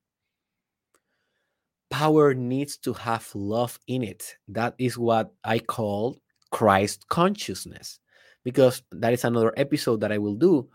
[1.90, 4.36] Power needs to have love in it.
[4.48, 6.18] That is what i call
[6.52, 8.00] christ consciousness
[8.44, 10.68] because that is another episode that i will do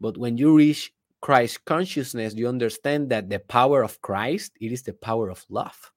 [0.00, 4.82] but when you reach christ consciousness you understand that the power of christ it is
[4.82, 5.90] the power of love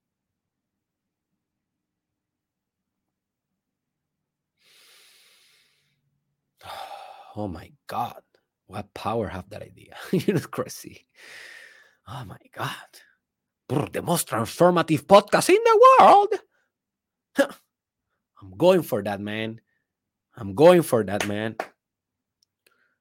[7.36, 8.22] oh my God,
[8.68, 9.96] what power have that idea?
[10.12, 11.08] you know, crazy.
[12.08, 12.72] Oh my God.
[13.94, 16.34] The most transformative podcast in the world.
[18.42, 19.62] I'm going for that, man.
[20.36, 21.56] I'm going for that, man.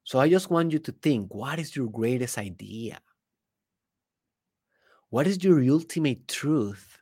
[0.04, 3.00] So I just want you to think what is your greatest idea?
[5.08, 6.98] What is your ultimate truth?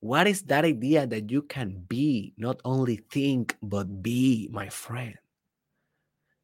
[0.00, 5.16] What is that idea that you can be, not only think, but be, my friend?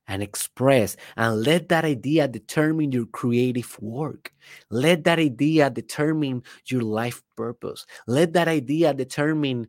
[0.06, 4.32] and express and let that idea determine your creative work
[4.70, 9.66] let that idea determine your life purpose let that idea determine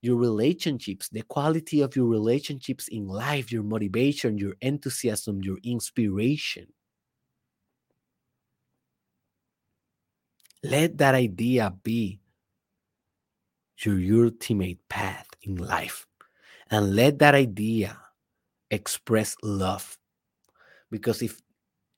[0.00, 6.66] your relationships the quality of your relationships in life your motivation your enthusiasm your inspiration
[10.62, 12.20] let that idea be
[13.84, 16.06] your ultimate path in life
[16.70, 17.96] and let that idea
[18.70, 19.98] express love.
[20.90, 21.40] Because if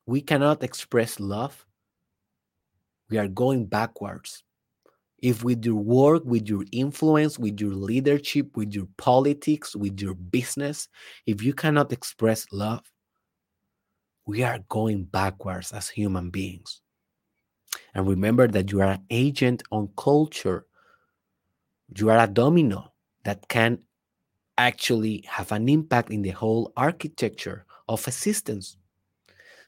[0.06, 1.66] we cannot express love,
[3.08, 4.44] we are going backwards.
[5.22, 10.14] If with your work, with your influence, with your leadership, with your politics, with your
[10.14, 10.88] business,
[11.26, 12.82] if you cannot express love,
[14.26, 16.80] we are going backwards as human beings.
[17.94, 20.66] And remember that you are an agent on culture.
[21.96, 22.92] You are a domino
[23.24, 23.80] that can
[24.56, 28.76] actually have an impact in the whole architecture of existence.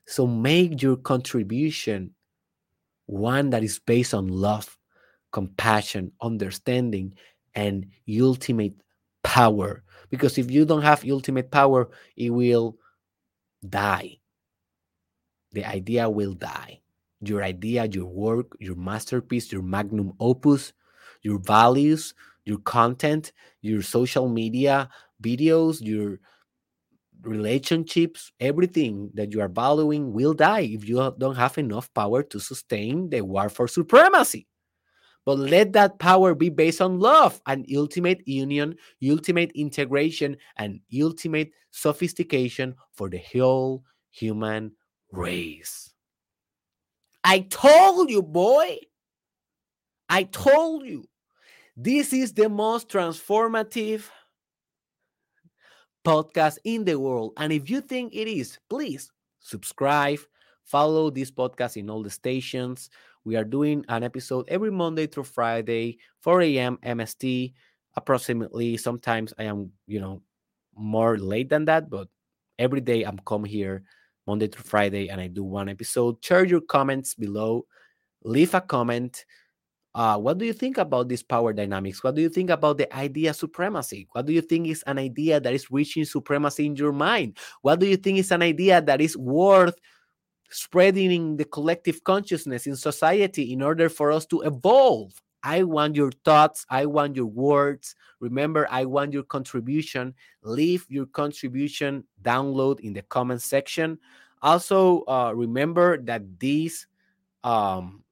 [0.06, 2.14] So make your contribution
[3.06, 4.78] one that is based on love,
[5.32, 7.14] compassion, understanding,
[7.54, 7.86] and
[8.20, 8.74] ultimate
[9.22, 9.82] power.
[10.10, 12.76] Because if you don't have ultimate power, it will
[13.68, 14.18] die.
[15.52, 16.80] The idea will die.
[17.20, 20.72] Your idea, your work, your masterpiece, your magnum opus,
[21.22, 22.14] your values,
[22.44, 24.88] your content, your social media
[25.22, 26.18] videos, your
[27.22, 32.40] relationships, everything that you are valuing will die if you don't have enough power to
[32.40, 34.46] sustain the war for supremacy.
[35.24, 38.76] But let that power be based on love and ultimate union,
[39.08, 44.72] ultimate integration, and ultimate sophistication for the whole human
[45.12, 45.92] race.
[47.24, 48.78] I told you, boy.
[50.08, 51.08] I told you.
[51.76, 54.04] This is the most transformative
[56.04, 57.32] podcast in the world.
[57.38, 60.18] And if you think it is, please subscribe,
[60.64, 62.90] follow this podcast in all the stations.
[63.24, 66.78] We are doing an episode every Monday through Friday, 4 a.m.
[66.84, 67.52] MST,
[67.94, 68.76] approximately.
[68.76, 70.22] Sometimes I am, you know,
[70.74, 72.08] more late than that, but
[72.58, 73.82] every day I'm come here
[74.26, 76.16] Monday through Friday and I do one episode.
[76.24, 77.66] Share your comments below.
[78.24, 79.24] Leave a comment
[79.94, 82.02] uh, what do you think about this power dynamics?
[82.02, 84.08] What do you think about the idea supremacy?
[84.12, 87.36] What do you think is an idea that is reaching supremacy in your mind?
[87.60, 89.74] What do you think is an idea that is worth
[90.52, 95.20] spreading the collective consciousness in society in order for us to evolve?
[95.42, 96.64] I want your thoughts.
[96.70, 97.96] I want your words.
[98.20, 100.14] Remember, I want your contribution.
[100.42, 103.98] Leave your contribution download in the comment section.
[104.40, 106.86] Also, uh, remember that this
[107.42, 108.04] um,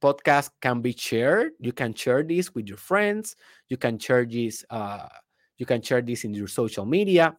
[0.00, 1.52] podcast can be shared.
[1.58, 3.36] You can share this with your friends.
[3.68, 4.64] You can share this.
[4.70, 5.08] Uh,
[5.58, 7.36] you can share this in your social media.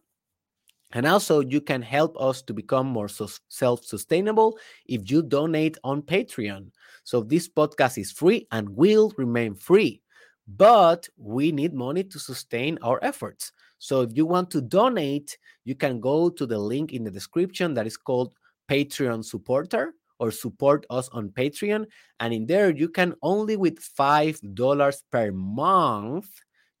[0.92, 6.02] And also, you can help us to become more self sustainable if you donate on
[6.02, 6.70] Patreon.
[7.04, 10.02] So, this podcast is free and will remain free,
[10.46, 13.52] but we need money to sustain our efforts.
[13.78, 17.74] So, if you want to donate, you can go to the link in the description
[17.74, 18.34] that is called
[18.68, 21.86] Patreon Supporter or support us on Patreon.
[22.20, 26.28] And in there, you can only with $5 per month,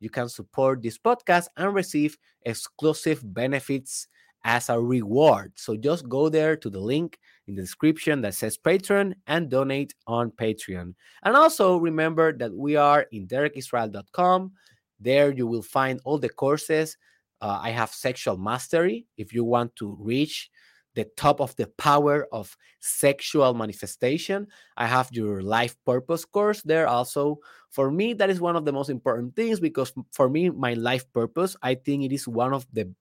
[0.02, 4.08] you can support this podcast and receive exclusive benefits
[4.44, 5.52] as a reward.
[5.54, 9.94] So just go there to the link in the description that says Patreon and donate
[10.08, 10.94] on Patreon.
[11.22, 14.52] And also remember that we are in derekisrael.com.
[14.98, 16.96] There you will find all the courses.
[17.40, 20.50] Uh, I have sexual mastery if you want to reach
[20.94, 24.46] the top of the power of sexual manifestation.
[24.76, 27.38] I have your life purpose course there also.
[27.70, 31.10] For me, that is one of the most important things because for me, my life
[31.12, 32.92] purpose, I think it is one of the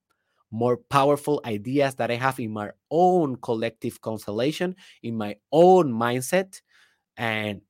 [0.52, 6.62] more powerful ideas that I have in my own collective constellation, in my own mindset.
[7.18, 7.62] And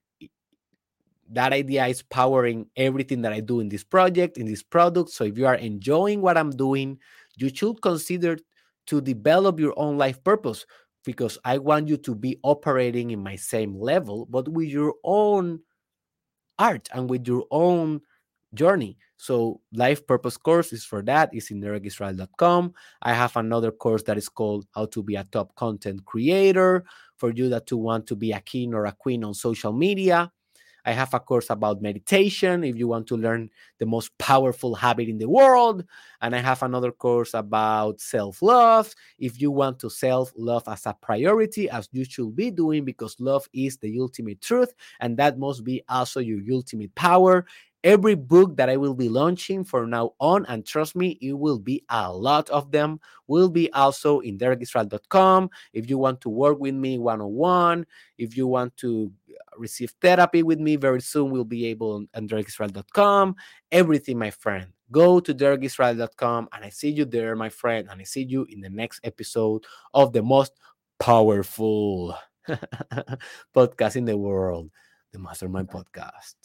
[1.30, 5.11] that idea is powering everything that I do in this project, in this product.
[5.11, 6.99] So if you are enjoying what I'm doing,
[7.38, 8.38] you should consider
[8.91, 10.65] to develop your own life purpose
[11.05, 15.61] because I want you to be operating in my same level, but with your own
[16.59, 18.01] art and with your own
[18.53, 18.97] journey.
[19.15, 21.30] So, life purpose course is for that.
[21.31, 22.73] It's in derekisrael.com.
[23.01, 26.84] I have another course that is called How to Be a Top Content Creator
[27.15, 30.30] for you that to want to be a king or a queen on social media.
[30.85, 33.49] I have a course about meditation if you want to learn
[33.79, 35.85] the most powerful habit in the world.
[36.21, 40.85] And I have another course about self love if you want to self love as
[40.85, 44.73] a priority, as you should be doing, because love is the ultimate truth.
[44.99, 47.45] And that must be also your ultimate power.
[47.83, 51.59] every book that I will be launching from now on, and trust me, it will
[51.59, 55.49] be a lot of them, will be also in derekisrael.com.
[55.73, 57.85] If you want to work with me one on one,
[58.17, 59.11] if you want to
[59.57, 63.35] receive therapy with me very soon, we'll be able on derekisrael.com.
[63.71, 64.67] Everything, my friend.
[64.91, 67.87] Go to derekisrael.com and I see you there, my friend.
[67.89, 70.53] And I see you in the next episode of the most
[70.99, 72.15] powerful
[73.55, 74.69] podcast in the world,
[75.11, 76.35] the Mastermind Podcast.